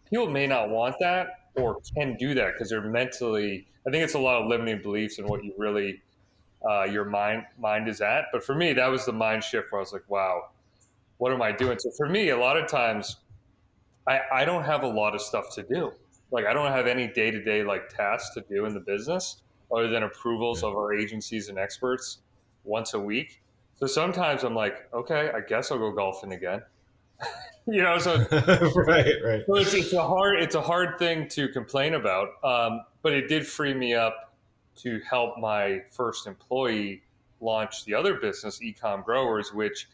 people 0.08 0.28
may 0.28 0.46
not 0.46 0.70
want 0.70 0.94
that 1.00 1.48
or 1.54 1.78
can 1.96 2.16
do 2.16 2.34
that 2.34 2.52
because 2.52 2.68
they're 2.68 2.82
mentally 2.82 3.66
i 3.86 3.90
think 3.90 4.02
it's 4.02 4.14
a 4.14 4.18
lot 4.18 4.40
of 4.40 4.48
limiting 4.48 4.80
beliefs 4.82 5.18
and 5.18 5.28
what 5.28 5.44
you 5.44 5.52
really 5.56 6.02
uh, 6.68 6.84
your 6.84 7.04
mind 7.04 7.44
mind 7.58 7.88
is 7.88 8.00
at 8.00 8.24
but 8.32 8.42
for 8.42 8.54
me 8.54 8.72
that 8.72 8.86
was 8.86 9.04
the 9.04 9.12
mind 9.12 9.44
shift 9.44 9.70
where 9.70 9.80
i 9.80 9.82
was 9.82 9.92
like 9.92 10.08
wow 10.08 10.48
what 11.18 11.32
am 11.32 11.42
i 11.42 11.52
doing 11.52 11.78
so 11.78 11.90
for 11.96 12.08
me 12.08 12.30
a 12.30 12.36
lot 12.36 12.56
of 12.56 12.66
times 12.68 13.18
i 14.08 14.20
i 14.32 14.44
don't 14.44 14.64
have 14.64 14.82
a 14.82 14.86
lot 14.86 15.14
of 15.14 15.20
stuff 15.20 15.54
to 15.54 15.62
do 15.62 15.92
like 16.34 16.44
i 16.44 16.52
don't 16.52 16.70
have 16.70 16.86
any 16.86 17.08
day-to-day 17.08 17.64
like 17.64 17.88
tasks 17.88 18.34
to 18.34 18.44
do 18.50 18.66
in 18.66 18.74
the 18.74 18.80
business 18.80 19.42
other 19.74 19.88
than 19.88 20.02
approvals 20.02 20.62
of 20.62 20.74
our 20.74 20.92
agencies 20.92 21.48
and 21.48 21.58
experts 21.58 22.18
once 22.64 22.92
a 22.92 23.00
week 23.00 23.40
so 23.76 23.86
sometimes 23.86 24.44
I'm 24.44 24.54
like, 24.54 24.88
okay, 24.92 25.30
I 25.34 25.40
guess 25.40 25.70
I'll 25.70 25.78
go 25.78 25.92
golfing 25.92 26.32
again. 26.32 26.62
you 27.66 27.82
know, 27.82 27.98
so 27.98 28.16
right, 28.30 29.12
right. 29.24 29.42
So 29.46 29.56
it's, 29.56 29.74
it's, 29.74 29.92
a 29.92 30.02
hard, 30.02 30.40
it's 30.40 30.54
a 30.54 30.60
hard 30.60 30.98
thing 30.98 31.28
to 31.30 31.48
complain 31.48 31.94
about, 31.94 32.28
um, 32.44 32.82
but 33.02 33.12
it 33.12 33.28
did 33.28 33.46
free 33.46 33.74
me 33.74 33.94
up 33.94 34.32
to 34.76 35.00
help 35.08 35.38
my 35.38 35.80
first 35.90 36.26
employee 36.26 37.02
launch 37.40 37.84
the 37.84 37.94
other 37.94 38.14
business, 38.14 38.60
Ecom 38.60 39.04
Growers, 39.04 39.52
which 39.52 39.88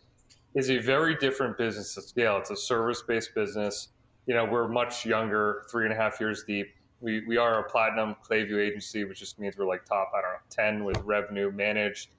is 0.55 0.71
a 0.71 0.79
very 0.79 1.17
different 1.17 1.57
business 1.57 1.95
to 1.95 2.03
scale. 2.03 2.37
It's 2.39 2.51
a 2.51 2.57
service-based 2.57 3.35
business. 3.35 3.89
You 4.31 4.37
know, 4.37 4.45
we're 4.45 4.69
much 4.69 5.05
younger, 5.05 5.65
three 5.71 5.87
and 5.87 5.93
a 5.93 5.97
half 5.97 6.21
years 6.21 6.45
deep. 6.45 6.69
We, 7.01 7.27
we 7.27 7.37
are 7.37 7.59
a 7.59 7.69
platinum 7.69 8.15
Klaviyo 8.25 8.65
agency, 8.65 9.05
which 9.05 9.19
just 9.19 9.41
means 9.41 9.57
we're 9.57 9.67
like 9.67 9.85
top, 9.85 10.13
I 10.17 10.21
don't 10.21 10.31
know, 10.31 10.39
10 10.51 10.85
with 10.85 10.99
revenue 11.05 11.51
managed 11.51 12.11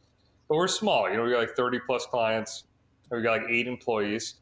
but 0.51 0.57
we're 0.57 0.67
small. 0.67 1.09
You 1.09 1.15
know, 1.15 1.23
we 1.23 1.31
got 1.31 1.39
like 1.39 1.55
30 1.55 1.79
plus 1.85 2.05
clients. 2.05 2.65
We 3.09 3.21
got 3.21 3.41
like 3.41 3.49
eight 3.49 3.67
employees, 3.67 4.35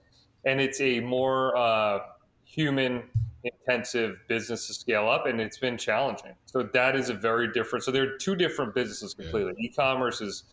and 0.43 0.60
it's 0.60 0.82
a 0.82 0.99
more 1.01 1.55
uh, 1.55 1.99
human 2.43 3.03
intensive 3.43 4.17
business 4.27 4.65
to 4.65 4.73
scale 4.73 5.08
up 5.08 5.27
and 5.27 5.39
it's 5.39 5.60
been 5.60 5.77
challenging. 5.77 6.34
So 6.47 6.63
that 6.63 6.95
is 6.95 7.10
a 7.10 7.13
very 7.13 7.53
different 7.53 7.86
so 7.86 7.91
there 7.91 8.03
are 8.03 8.17
two 8.17 8.36
different 8.36 8.73
businesses 8.73 9.13
completely. 9.13 9.53
Yeah. 9.58 9.69
E-commerce 9.69 10.19
is 10.19 10.43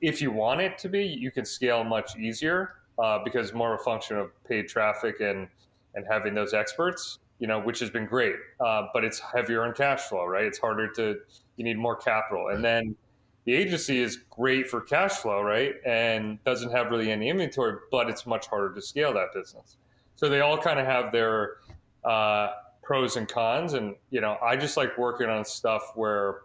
if 0.00 0.22
you 0.22 0.30
want 0.30 0.60
it 0.60 0.78
to 0.78 0.88
be, 0.88 1.04
you 1.04 1.30
can 1.30 1.44
scale 1.44 1.84
much 1.84 2.16
easier 2.16 2.76
uh, 2.98 3.18
because 3.24 3.52
more 3.52 3.74
of 3.74 3.80
a 3.80 3.84
function 3.84 4.16
of 4.16 4.30
paid 4.44 4.68
traffic 4.68 5.20
and 5.20 5.48
and 5.94 6.04
having 6.08 6.34
those 6.34 6.54
experts, 6.54 7.18
you 7.38 7.46
know, 7.46 7.60
which 7.60 7.78
has 7.80 7.90
been 7.90 8.06
great. 8.06 8.36
Uh, 8.60 8.86
but 8.92 9.04
it's 9.04 9.20
heavier 9.20 9.64
on 9.64 9.74
cash 9.74 10.00
flow, 10.02 10.24
right? 10.24 10.44
It's 10.44 10.58
harder 10.58 10.88
to 10.92 11.18
you 11.56 11.64
need 11.64 11.78
more 11.78 11.96
capital, 11.96 12.48
and 12.48 12.64
then 12.64 12.96
the 13.44 13.54
agency 13.54 14.00
is 14.00 14.18
great 14.30 14.68
for 14.68 14.80
cash 14.80 15.12
flow, 15.12 15.42
right? 15.42 15.74
And 15.84 16.42
doesn't 16.44 16.70
have 16.70 16.90
really 16.90 17.10
any 17.10 17.28
inventory, 17.28 17.76
but 17.90 18.08
it's 18.08 18.26
much 18.26 18.46
harder 18.46 18.74
to 18.74 18.80
scale 18.80 19.12
that 19.14 19.34
business. 19.34 19.76
So 20.16 20.28
they 20.28 20.40
all 20.40 20.56
kind 20.56 20.80
of 20.80 20.86
have 20.86 21.12
their 21.12 21.56
uh, 22.04 22.52
pros 22.82 23.16
and 23.16 23.28
cons. 23.28 23.74
And, 23.74 23.96
you 24.10 24.20
know, 24.22 24.38
I 24.42 24.56
just 24.56 24.76
like 24.76 24.96
working 24.96 25.28
on 25.28 25.44
stuff 25.44 25.92
where, 25.94 26.42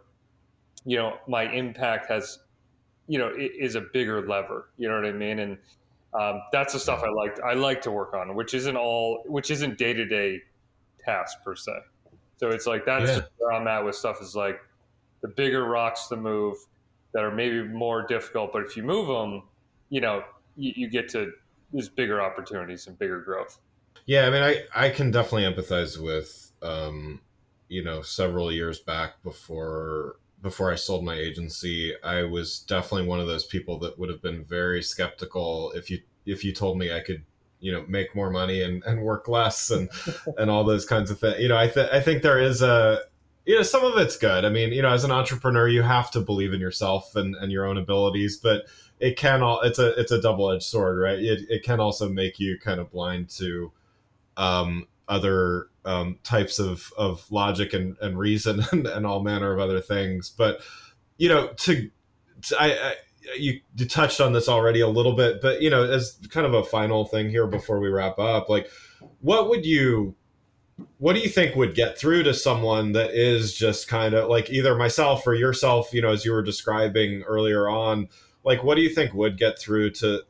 you 0.84 0.98
know, 0.98 1.16
my 1.26 1.50
impact 1.50 2.10
has, 2.10 2.40
you 3.08 3.18
know, 3.18 3.32
is 3.34 3.76
a 3.76 3.80
bigger 3.80 4.26
lever. 4.26 4.68
You 4.76 4.88
know 4.88 4.96
what 4.96 5.06
I 5.06 5.12
mean? 5.12 5.38
And 5.38 5.56
um, 6.18 6.42
that's 6.52 6.72
the 6.72 6.80
stuff 6.80 7.02
I 7.04 7.10
like. 7.10 7.40
I 7.40 7.54
like 7.54 7.82
to 7.82 7.90
work 7.90 8.14
on, 8.14 8.34
which 8.34 8.54
isn't 8.54 8.76
all, 8.76 9.22
which 9.26 9.50
isn't 9.50 9.78
day 9.78 9.92
to 9.92 10.04
day 10.04 10.40
tasks 11.04 11.40
per 11.44 11.54
se. 11.54 11.72
So 12.36 12.48
it's 12.48 12.66
like 12.66 12.84
that's 12.84 13.10
yeah. 13.10 13.20
where 13.38 13.52
I'm 13.52 13.66
at 13.68 13.84
with 13.84 13.94
stuff. 13.94 14.20
Is 14.20 14.34
like 14.34 14.60
the 15.20 15.28
bigger 15.28 15.64
rocks 15.64 16.08
to 16.08 16.16
move 16.16 16.56
that 17.12 17.22
are 17.22 17.30
maybe 17.30 17.62
more 17.62 18.06
difficult, 18.06 18.52
but 18.52 18.62
if 18.62 18.76
you 18.76 18.82
move 18.82 19.08
them, 19.08 19.42
you 19.88 20.00
know, 20.00 20.22
you, 20.56 20.72
you 20.76 20.88
get 20.88 21.08
to 21.10 21.32
there's 21.72 21.88
bigger 21.88 22.20
opportunities 22.20 22.86
and 22.86 22.98
bigger 22.98 23.20
growth. 23.20 23.58
Yeah, 24.06 24.26
I 24.26 24.30
mean, 24.30 24.42
I 24.42 24.64
I 24.74 24.90
can 24.90 25.10
definitely 25.10 25.44
empathize 25.44 25.98
with, 25.98 26.52
um, 26.62 27.20
you 27.68 27.84
know, 27.84 28.02
several 28.02 28.50
years 28.50 28.80
back 28.80 29.22
before 29.22 30.16
before 30.42 30.72
I 30.72 30.76
sold 30.76 31.04
my 31.04 31.14
agency, 31.14 31.94
I 32.02 32.22
was 32.22 32.60
definitely 32.60 33.08
one 33.08 33.20
of 33.20 33.26
those 33.26 33.44
people 33.44 33.78
that 33.80 33.98
would 33.98 34.08
have 34.08 34.22
been 34.22 34.44
very 34.44 34.82
skeptical 34.82 35.72
if 35.72 35.90
you 35.90 36.00
if 36.26 36.44
you 36.44 36.52
told 36.52 36.78
me 36.78 36.92
I 36.92 37.00
could 37.00 37.24
you 37.60 37.72
know 37.72 37.84
make 37.88 38.14
more 38.14 38.30
money 38.30 38.62
and, 38.62 38.82
and 38.84 39.02
work 39.02 39.28
less 39.28 39.70
and 39.70 39.90
and 40.38 40.50
all 40.50 40.64
those 40.64 40.86
kinds 40.86 41.10
of 41.10 41.20
things 41.20 41.38
you 41.38 41.48
know 41.48 41.58
i 41.58 41.68
th- 41.68 41.90
i 41.92 42.00
think 42.00 42.22
there 42.22 42.40
is 42.40 42.62
a 42.62 43.00
you 43.44 43.56
know 43.56 43.62
some 43.62 43.84
of 43.84 43.96
it's 43.98 44.16
good. 44.16 44.44
I 44.44 44.48
mean 44.48 44.72
you 44.72 44.82
know 44.82 44.90
as 44.90 45.04
an 45.04 45.10
entrepreneur 45.10 45.68
you 45.68 45.82
have 45.82 46.10
to 46.12 46.20
believe 46.20 46.52
in 46.52 46.60
yourself 46.60 47.16
and, 47.16 47.34
and 47.36 47.50
your 47.50 47.66
own 47.66 47.78
abilities 47.78 48.36
but 48.36 48.64
it 49.00 49.16
can 49.16 49.42
all 49.42 49.60
it's 49.62 49.78
a 49.78 49.98
it's 49.98 50.12
a 50.12 50.20
double-edged 50.20 50.62
sword 50.62 50.98
right? 50.98 51.18
It, 51.18 51.40
it 51.48 51.62
can 51.62 51.80
also 51.80 52.08
make 52.08 52.38
you 52.38 52.58
kind 52.58 52.80
of 52.80 52.90
blind 52.90 53.28
to 53.30 53.72
um, 54.36 54.86
other 55.10 55.66
um, 55.84 56.18
types 56.22 56.58
of 56.58 56.90
of 56.96 57.30
logic 57.30 57.74
and, 57.74 57.98
and 58.00 58.18
reason 58.18 58.62
and, 58.72 58.86
and 58.86 59.06
all 59.06 59.22
manner 59.22 59.52
of 59.52 59.58
other 59.58 59.80
things. 59.80 60.30
But 60.30 60.62
you 61.20 61.28
know 61.28 61.48
to, 61.48 61.90
to 62.42 62.60
I, 62.60 62.72
I 62.72 62.94
you, 63.38 63.60
you 63.76 63.86
touched 63.86 64.20
on 64.20 64.32
this 64.32 64.48
already 64.48 64.80
a 64.80 64.88
little 64.88 65.14
bit 65.14 65.40
but 65.40 65.60
you 65.60 65.70
know 65.70 65.84
as 65.84 66.18
kind 66.30 66.46
of 66.46 66.54
a 66.54 66.64
final 66.64 67.04
thing 67.04 67.28
here 67.28 67.46
before 67.46 67.78
we 67.78 67.88
wrap 67.88 68.18
up 68.18 68.48
like 68.48 68.68
what 69.20 69.48
would 69.48 69.64
you 69.64 70.16
what 70.96 71.12
do 71.12 71.20
you 71.20 71.28
think 71.28 71.54
would 71.54 71.74
get 71.74 71.98
through 71.98 72.22
to 72.22 72.32
someone 72.32 72.92
that 72.92 73.10
is 73.10 73.54
just 73.54 73.86
kind 73.86 74.14
of 74.14 74.28
like 74.28 74.50
either 74.50 74.74
myself 74.74 75.26
or 75.26 75.34
yourself 75.34 75.92
you 75.92 76.00
know 76.00 76.10
as 76.10 76.24
you 76.24 76.32
were 76.32 76.42
describing 76.42 77.22
earlier 77.22 77.68
on 77.68 78.08
like 78.42 78.64
what 78.64 78.74
do 78.74 78.80
you 78.80 78.88
think 78.88 79.12
would 79.12 79.36
get 79.36 79.58
through 79.58 79.90
to 79.90 80.22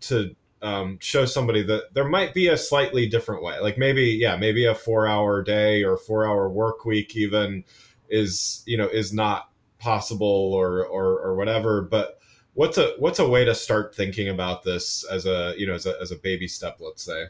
to 0.00 0.34
um, 0.62 0.98
show 1.00 1.26
somebody 1.26 1.62
that 1.64 1.92
there 1.94 2.08
might 2.08 2.32
be 2.34 2.48
a 2.48 2.56
slightly 2.56 3.06
different 3.06 3.42
way. 3.42 3.58
Like 3.58 3.78
maybe 3.78 4.04
yeah 4.04 4.36
maybe 4.36 4.64
a 4.64 4.74
four 4.74 5.06
hour 5.06 5.42
day 5.42 5.82
or 5.82 5.96
four 5.96 6.26
hour 6.26 6.48
work 6.48 6.84
week 6.84 7.16
even 7.16 7.64
is 8.08 8.62
you 8.66 8.76
know 8.76 8.86
is 8.86 9.12
not 9.12 9.50
possible 9.78 10.54
or 10.54 10.86
or, 10.86 11.18
or 11.18 11.36
whatever. 11.36 11.82
But 11.82 12.18
what's 12.54 12.78
a 12.78 12.94
what's 12.98 13.18
a 13.18 13.28
way 13.28 13.44
to 13.44 13.54
start 13.54 13.94
thinking 13.94 14.28
about 14.28 14.62
this 14.62 15.04
as 15.10 15.26
a 15.26 15.54
you 15.56 15.66
know 15.66 15.74
as 15.74 15.86
a, 15.86 16.00
as 16.00 16.12
a 16.12 16.16
baby 16.16 16.48
step 16.48 16.78
let's 16.80 17.02
say? 17.02 17.26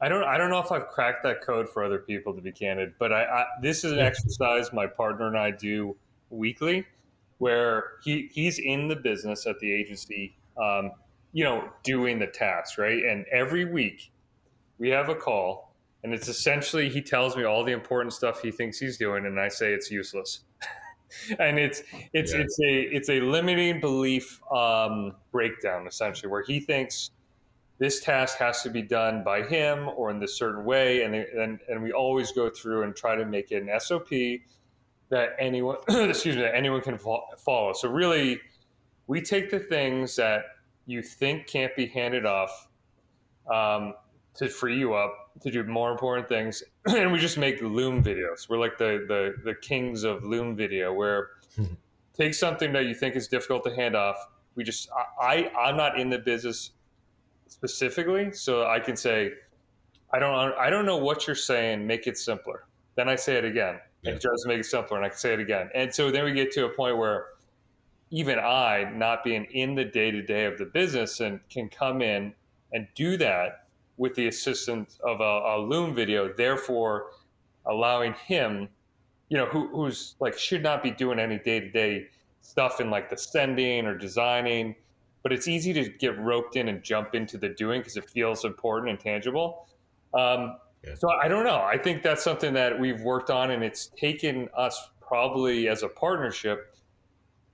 I 0.00 0.08
don't 0.08 0.24
I 0.24 0.36
don't 0.36 0.50
know 0.50 0.58
if 0.58 0.72
I've 0.72 0.88
cracked 0.88 1.22
that 1.22 1.42
code 1.42 1.68
for 1.68 1.84
other 1.84 1.98
people 1.98 2.34
to 2.34 2.40
be 2.40 2.50
candid, 2.50 2.94
but 2.98 3.12
I, 3.12 3.22
I 3.22 3.44
this 3.62 3.84
is 3.84 3.92
an 3.92 4.00
exercise 4.00 4.72
my 4.72 4.86
partner 4.86 5.28
and 5.28 5.38
I 5.38 5.52
do 5.52 5.96
weekly, 6.30 6.84
where 7.38 7.84
he 8.02 8.28
he's 8.32 8.58
in 8.58 8.88
the 8.88 8.96
business 8.96 9.46
at 9.46 9.60
the 9.60 9.72
agency, 9.72 10.34
um, 10.60 10.90
you 11.32 11.44
know, 11.44 11.68
doing 11.82 12.18
the 12.18 12.26
tasks 12.26 12.78
right, 12.78 13.02
and 13.04 13.24
every 13.32 13.64
week 13.64 14.12
we 14.78 14.88
have 14.90 15.08
a 15.08 15.14
call, 15.14 15.74
and 16.02 16.12
it's 16.12 16.28
essentially 16.28 16.88
he 16.88 17.00
tells 17.00 17.36
me 17.36 17.44
all 17.44 17.64
the 17.64 17.72
important 17.72 18.12
stuff 18.12 18.42
he 18.42 18.50
thinks 18.50 18.78
he's 18.78 18.96
doing, 18.98 19.26
and 19.26 19.38
I 19.40 19.48
say 19.48 19.72
it's 19.72 19.90
useless. 19.90 20.40
and 21.38 21.58
it's 21.58 21.82
it's 22.12 22.32
yeah. 22.32 22.40
it's 22.40 22.60
a 22.60 22.80
it's 22.96 23.08
a 23.08 23.20
limiting 23.20 23.80
belief 23.80 24.40
um, 24.52 25.12
breakdown 25.30 25.86
essentially 25.86 26.30
where 26.30 26.42
he 26.42 26.60
thinks 26.60 27.10
this 27.78 28.00
task 28.00 28.38
has 28.38 28.62
to 28.62 28.70
be 28.70 28.82
done 28.82 29.24
by 29.24 29.42
him 29.42 29.88
or 29.96 30.10
in 30.10 30.20
this 30.20 30.38
certain 30.38 30.64
way 30.64 31.02
and, 31.02 31.14
and, 31.14 31.58
and 31.68 31.82
we 31.82 31.92
always 31.92 32.30
go 32.32 32.48
through 32.48 32.84
and 32.84 32.94
try 32.94 33.16
to 33.16 33.24
make 33.24 33.50
it 33.50 33.62
an 33.62 33.80
sop 33.80 34.08
that 35.10 35.30
anyone 35.38 35.76
excuse 35.88 36.36
me 36.36 36.42
that 36.42 36.54
anyone 36.54 36.80
can 36.80 36.98
follow 36.98 37.72
so 37.72 37.88
really 37.88 38.40
we 39.06 39.20
take 39.20 39.50
the 39.50 39.58
things 39.58 40.16
that 40.16 40.44
you 40.86 41.02
think 41.02 41.46
can't 41.46 41.74
be 41.76 41.86
handed 41.86 42.26
off 42.26 42.68
um, 43.52 43.94
to 44.34 44.48
free 44.48 44.78
you 44.78 44.94
up 44.94 45.30
to 45.40 45.50
do 45.50 45.64
more 45.64 45.90
important 45.90 46.28
things 46.28 46.62
and 46.86 47.10
we 47.10 47.18
just 47.18 47.38
make 47.38 47.60
loom 47.62 48.02
videos 48.02 48.48
we're 48.48 48.58
like 48.58 48.76
the 48.78 49.04
the, 49.08 49.34
the 49.44 49.54
kings 49.54 50.04
of 50.04 50.24
loom 50.24 50.54
video 50.54 50.92
where 50.92 51.30
take 52.16 52.34
something 52.34 52.72
that 52.72 52.84
you 52.84 52.94
think 52.94 53.16
is 53.16 53.28
difficult 53.28 53.64
to 53.64 53.74
hand 53.74 53.96
off 53.96 54.16
we 54.54 54.62
just 54.62 54.90
I, 55.20 55.50
I 55.54 55.68
i'm 55.68 55.76
not 55.76 55.98
in 55.98 56.10
the 56.10 56.18
business 56.18 56.72
specifically, 57.52 58.32
so 58.32 58.66
I 58.66 58.80
can 58.80 58.96
say, 58.96 59.32
I 60.12 60.18
don't, 60.18 60.34
I 60.58 60.70
don't 60.70 60.86
know 60.86 60.96
what 60.96 61.26
you're 61.26 61.36
saying. 61.36 61.86
Make 61.86 62.06
it 62.06 62.18
simpler. 62.18 62.64
Then 62.96 63.08
I 63.08 63.16
say 63.16 63.36
it 63.36 63.44
again. 63.44 63.78
Yeah. 64.02 64.12
It 64.12 64.20
tries 64.20 64.42
to 64.42 64.48
make 64.48 64.60
it 64.60 64.64
simpler, 64.64 64.96
and 64.96 65.06
I 65.06 65.10
can 65.10 65.18
say 65.18 65.32
it 65.32 65.40
again. 65.40 65.70
And 65.74 65.94
so 65.94 66.10
then 66.10 66.24
we 66.24 66.32
get 66.32 66.50
to 66.52 66.64
a 66.64 66.68
point 66.68 66.96
where 66.96 67.26
even 68.12 68.38
I, 68.38 68.92
not 68.94 69.24
being 69.24 69.44
in 69.46 69.74
the 69.74 69.84
day 69.84 70.10
to 70.12 70.22
day 70.22 70.44
of 70.44 70.58
the 70.58 70.66
business, 70.66 71.18
and 71.20 71.40
can 71.50 71.68
come 71.68 72.00
in 72.00 72.32
and 72.72 72.86
do 72.94 73.16
that 73.16 73.66
with 73.96 74.14
the 74.14 74.28
assistance 74.28 74.98
of 75.04 75.20
a, 75.20 75.24
a 75.24 75.58
Loom 75.60 75.94
video. 75.94 76.32
Therefore, 76.32 77.10
allowing 77.66 78.14
him, 78.26 78.68
you 79.28 79.36
know, 79.36 79.46
who, 79.46 79.68
who's 79.68 80.14
like 80.20 80.38
should 80.38 80.62
not 80.62 80.82
be 80.82 80.90
doing 80.90 81.18
any 81.18 81.38
day 81.38 81.58
to 81.58 81.70
day 81.70 82.06
stuff 82.40 82.80
in 82.80 82.90
like 82.90 83.10
the 83.10 83.16
sending 83.18 83.86
or 83.86 83.96
designing 83.96 84.76
but 85.22 85.32
it's 85.32 85.48
easy 85.48 85.72
to 85.72 85.88
get 85.88 86.18
roped 86.18 86.56
in 86.56 86.68
and 86.68 86.82
jump 86.82 87.14
into 87.14 87.38
the 87.38 87.48
doing 87.48 87.80
because 87.80 87.96
it 87.96 88.08
feels 88.10 88.44
important 88.44 88.90
and 88.90 89.00
tangible. 89.00 89.68
Um, 90.14 90.56
yeah. 90.84 90.94
So 90.96 91.10
I 91.10 91.28
don't 91.28 91.44
know. 91.44 91.60
I 91.60 91.78
think 91.78 92.02
that's 92.02 92.24
something 92.24 92.52
that 92.54 92.78
we've 92.78 93.00
worked 93.00 93.30
on, 93.30 93.52
and 93.52 93.62
it's 93.62 93.86
taken 93.86 94.48
us 94.56 94.90
probably 95.00 95.68
as 95.68 95.84
a 95.84 95.88
partnership. 95.88 96.71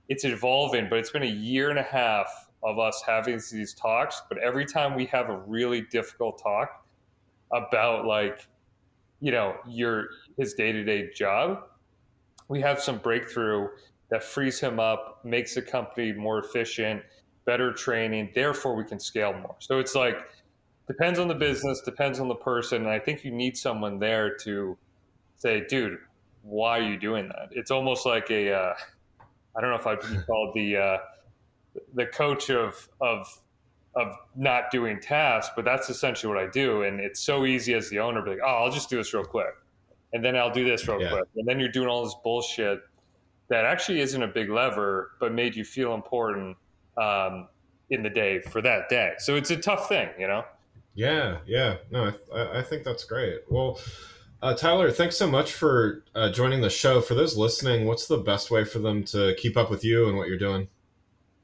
It's 0.09 0.25
evolving, 0.25 0.87
but 0.89 0.99
it's 0.99 1.11
been 1.11 1.23
a 1.23 1.25
year 1.25 1.69
and 1.69 1.79
a 1.79 1.83
half 1.83 2.27
of 2.63 2.79
us 2.79 3.01
having 3.05 3.39
these 3.51 3.73
talks. 3.73 4.21
But 4.27 4.39
every 4.39 4.65
time 4.65 4.95
we 4.95 5.05
have 5.05 5.29
a 5.29 5.37
really 5.37 5.81
difficult 5.81 6.41
talk 6.41 6.85
about 7.53 8.05
like, 8.05 8.47
you 9.21 9.31
know, 9.31 9.55
your 9.67 10.07
his 10.37 10.53
day 10.55 10.71
to 10.71 10.83
day 10.83 11.09
job, 11.15 11.63
we 12.47 12.59
have 12.61 12.81
some 12.81 12.97
breakthrough 12.97 13.67
that 14.09 14.23
frees 14.23 14.59
him 14.59 14.79
up, 14.79 15.23
makes 15.23 15.55
the 15.55 15.61
company 15.61 16.11
more 16.11 16.39
efficient 16.39 17.03
better 17.45 17.71
training. 17.71 18.31
Therefore, 18.33 18.75
we 18.75 18.83
can 18.83 18.99
scale 18.99 19.33
more. 19.33 19.55
So 19.59 19.79
it's 19.79 19.95
like 19.95 20.17
depends 20.87 21.19
on 21.19 21.27
the 21.27 21.35
business, 21.35 21.81
depends 21.81 22.19
on 22.19 22.27
the 22.27 22.35
person, 22.35 22.81
and 22.81 22.89
I 22.89 22.99
think 22.99 23.23
you 23.23 23.31
need 23.31 23.55
someone 23.55 23.99
there 23.99 24.35
to 24.37 24.77
say, 25.37 25.65
dude, 25.67 25.99
why 26.41 26.79
are 26.79 26.81
you 26.81 26.97
doing 26.97 27.27
that? 27.27 27.49
It's 27.51 27.71
almost 27.71 28.05
like 28.05 28.29
a 28.31 28.53
uh, 28.53 28.73
I 29.55 29.61
don't 29.61 29.69
know 29.69 29.77
if 29.77 29.87
I'd 29.87 30.01
be 30.01 30.21
called 30.25 30.53
the 30.53 30.77
uh, 30.77 30.97
the 31.93 32.05
coach 32.07 32.49
of 32.49 32.87
of 33.01 33.27
of 33.95 34.15
not 34.35 34.71
doing 34.71 34.99
tasks, 34.99 35.51
but 35.55 35.65
that's 35.65 35.89
essentially 35.89 36.33
what 36.33 36.41
I 36.41 36.49
do. 36.49 36.83
And 36.83 36.99
it's 36.99 37.19
so 37.19 37.45
easy 37.45 37.73
as 37.73 37.89
the 37.89 37.99
owner, 37.99 38.21
be 38.21 38.31
like, 38.31 38.39
oh, 38.45 38.63
I'll 38.63 38.71
just 38.71 38.89
do 38.89 38.97
this 38.97 39.13
real 39.13 39.23
quick, 39.23 39.53
and 40.13 40.23
then 40.23 40.35
I'll 40.35 40.53
do 40.53 40.63
this 40.63 40.87
real 40.87 41.01
yeah. 41.01 41.09
quick, 41.09 41.25
and 41.35 41.47
then 41.47 41.59
you're 41.59 41.71
doing 41.71 41.87
all 41.87 42.03
this 42.03 42.15
bullshit 42.23 42.81
that 43.49 43.65
actually 43.65 43.99
isn't 43.99 44.21
a 44.21 44.27
big 44.27 44.49
lever, 44.49 45.11
but 45.19 45.33
made 45.33 45.55
you 45.55 45.65
feel 45.65 45.95
important 45.95 46.55
um, 46.97 47.47
in 47.89 48.03
the 48.03 48.09
day 48.09 48.39
for 48.39 48.61
that 48.61 48.89
day. 48.89 49.13
So 49.17 49.35
it's 49.35 49.49
a 49.49 49.57
tough 49.57 49.89
thing, 49.89 50.07
you 50.19 50.27
know? 50.27 50.45
Yeah, 50.93 51.39
yeah. 51.47 51.77
No, 51.89 52.13
I, 52.33 52.59
I 52.59 52.61
think 52.61 52.83
that's 52.83 53.03
great. 53.03 53.39
Well, 53.49 53.79
uh, 54.41 54.53
Tyler, 54.53 54.91
thanks 54.91 55.17
so 55.17 55.29
much 55.29 55.53
for 55.53 56.03
uh, 56.15 56.31
joining 56.31 56.61
the 56.61 56.69
show. 56.69 57.01
For 57.01 57.13
those 57.13 57.37
listening, 57.37 57.85
what's 57.85 58.07
the 58.07 58.17
best 58.17 58.49
way 58.49 58.63
for 58.63 58.79
them 58.79 59.03
to 59.05 59.35
keep 59.37 59.57
up 59.57 59.69
with 59.69 59.83
you 59.83 60.07
and 60.07 60.17
what 60.17 60.27
you're 60.27 60.37
doing? 60.37 60.67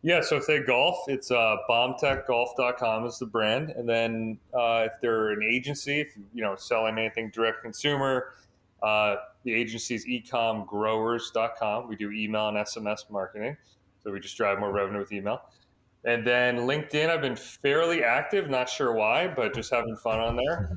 Yeah, 0.02 0.22
so 0.22 0.38
if 0.38 0.46
they 0.46 0.60
golf, 0.60 0.98
it's 1.08 1.32
uh, 1.32 1.58
bombtechgolf.com 1.68 3.08
is 3.08 3.18
the 3.18 3.26
brand, 3.26 3.72
and 3.72 3.90
then 3.90 4.38
uh, 4.54 4.84
if 4.86 4.92
they're 5.02 5.32
an 5.32 5.42
agency, 5.42 6.02
if 6.02 6.16
you 6.32 6.44
know 6.44 6.56
selling 6.56 6.98
anything 7.00 7.32
direct 7.32 7.64
consumer, 7.64 8.36
uh, 8.84 9.16
the 9.44 9.54
agency 9.54 9.96
is 9.96 10.06
ecomgrowers.com. 10.06 11.88
We 11.90 11.96
do 11.96 12.12
email 12.12 12.50
and 12.50 12.58
SMS 12.58 13.10
marketing, 13.10 13.58
so 14.04 14.12
we 14.12 14.20
just 14.20 14.38
drive 14.38 14.60
more 14.60 14.72
revenue 14.72 15.00
with 15.00 15.12
email. 15.12 15.42
And 16.04 16.26
then 16.26 16.58
LinkedIn, 16.60 17.10
I've 17.10 17.22
been 17.22 17.36
fairly 17.36 18.04
active, 18.04 18.48
not 18.48 18.70
sure 18.70 18.94
why, 18.94 19.28
but 19.28 19.56
just 19.56 19.74
having 19.74 19.98
fun 19.98 20.20
on 20.20 20.36
there. 20.36 20.70